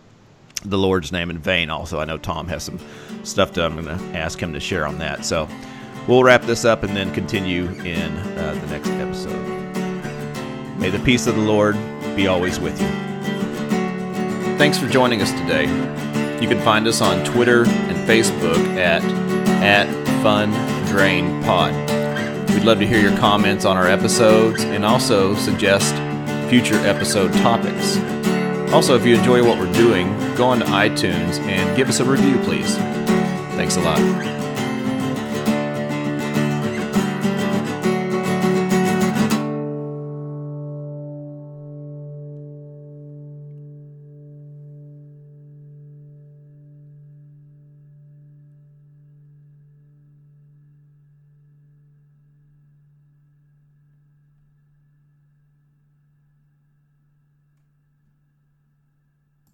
the 0.64 0.78
lord's 0.78 1.12
name 1.12 1.30
in 1.30 1.38
vain. 1.38 1.70
Also 1.70 1.98
i 1.98 2.04
know 2.04 2.18
tom 2.18 2.48
has 2.48 2.62
some 2.62 2.78
stuff 3.24 3.52
that 3.52 3.64
i'm 3.64 3.80
going 3.80 3.86
to 3.86 4.18
ask 4.18 4.40
him 4.40 4.52
to 4.52 4.60
share 4.60 4.86
on 4.86 4.98
that 4.98 5.24
so 5.24 5.48
we'll 6.06 6.22
wrap 6.22 6.42
this 6.42 6.64
up 6.64 6.82
and 6.82 6.96
then 6.96 7.12
continue 7.12 7.66
in 7.80 8.12
uh, 8.38 8.58
the 8.60 8.66
next 8.68 8.88
episode 8.90 9.64
May 10.84 10.90
the 10.90 10.98
peace 10.98 11.26
of 11.26 11.34
the 11.34 11.40
Lord 11.40 11.76
be 12.14 12.26
always 12.26 12.60
with 12.60 12.78
you. 12.78 12.88
Thanks 14.58 14.76
for 14.76 14.86
joining 14.86 15.22
us 15.22 15.32
today. 15.32 15.62
You 16.42 16.46
can 16.46 16.60
find 16.60 16.86
us 16.86 17.00
on 17.00 17.24
Twitter 17.24 17.64
and 17.64 17.96
Facebook 18.06 18.58
at 18.76 19.02
at 19.62 19.88
Fun 20.22 20.50
Drain 20.86 21.42
Pod. 21.42 21.72
We'd 22.50 22.64
love 22.64 22.80
to 22.80 22.86
hear 22.86 23.00
your 23.00 23.16
comments 23.16 23.64
on 23.64 23.78
our 23.78 23.86
episodes 23.86 24.64
and 24.64 24.84
also 24.84 25.34
suggest 25.36 25.94
future 26.50 26.76
episode 26.86 27.32
topics. 27.34 27.96
Also, 28.70 28.94
if 28.94 29.06
you 29.06 29.14
enjoy 29.14 29.42
what 29.42 29.58
we're 29.58 29.72
doing, 29.72 30.08
go 30.36 30.48
on 30.48 30.58
to 30.58 30.66
iTunes 30.66 31.38
and 31.46 31.74
give 31.78 31.88
us 31.88 32.00
a 32.00 32.04
review, 32.04 32.38
please. 32.40 32.76
Thanks 33.56 33.76
a 33.76 33.80
lot. 33.80 34.43